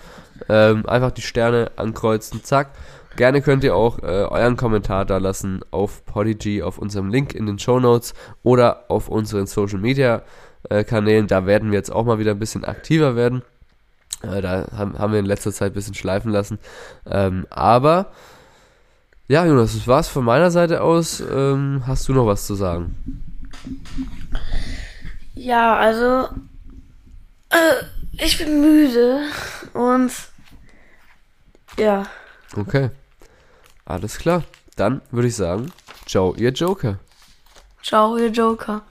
Ähm, 0.49 0.85
einfach 0.85 1.11
die 1.11 1.21
Sterne 1.21 1.71
ankreuzen, 1.75 2.43
zack. 2.43 2.71
Gerne 3.15 3.41
könnt 3.41 3.63
ihr 3.63 3.75
auch 3.75 3.99
äh, 3.99 4.05
euren 4.05 4.57
Kommentar 4.57 5.05
da 5.05 5.17
lassen 5.17 5.61
auf 5.71 6.05
Podigy, 6.05 6.61
auf 6.61 6.77
unserem 6.77 7.09
Link 7.09 7.33
in 7.33 7.45
den 7.45 7.59
Show 7.59 7.79
Notes 7.79 8.13
oder 8.43 8.85
auf 8.89 9.07
unseren 9.07 9.47
Social 9.47 9.79
Media 9.79 10.21
äh, 10.69 10.83
Kanälen. 10.83 11.27
Da 11.27 11.45
werden 11.45 11.71
wir 11.71 11.77
jetzt 11.77 11.91
auch 11.91 12.03
mal 12.03 12.19
wieder 12.19 12.31
ein 12.31 12.39
bisschen 12.39 12.65
aktiver 12.65 13.15
werden. 13.15 13.41
Äh, 14.21 14.41
da 14.41 14.67
haben, 14.75 14.99
haben 14.99 15.13
wir 15.13 15.19
in 15.19 15.25
letzter 15.25 15.53
Zeit 15.53 15.71
ein 15.71 15.75
bisschen 15.75 15.93
schleifen 15.93 16.31
lassen. 16.31 16.59
Ähm, 17.09 17.47
aber 17.49 18.11
ja, 19.27 19.45
Jonas, 19.45 19.73
das 19.73 19.87
war's 19.87 20.07
von 20.07 20.23
meiner 20.23 20.51
Seite 20.51 20.81
aus. 20.81 21.19
Ähm, 21.19 21.83
hast 21.87 22.07
du 22.07 22.13
noch 22.13 22.27
was 22.27 22.45
zu 22.45 22.55
sagen? 22.55 22.95
Ja, 25.33 25.77
also. 25.77 26.29
Äh, 27.49 27.85
ich 28.17 28.37
bin 28.37 28.61
müde. 28.61 29.21
Und. 29.73 30.11
Ja. 31.77 32.07
Okay. 32.55 32.89
Alles 33.85 34.17
klar. 34.17 34.43
Dann 34.75 35.01
würde 35.11 35.27
ich 35.27 35.35
sagen, 35.35 35.71
ciao, 36.05 36.35
ihr 36.35 36.51
Joker. 36.51 36.99
Ciao, 37.81 38.17
ihr 38.17 38.29
Joker. 38.29 38.81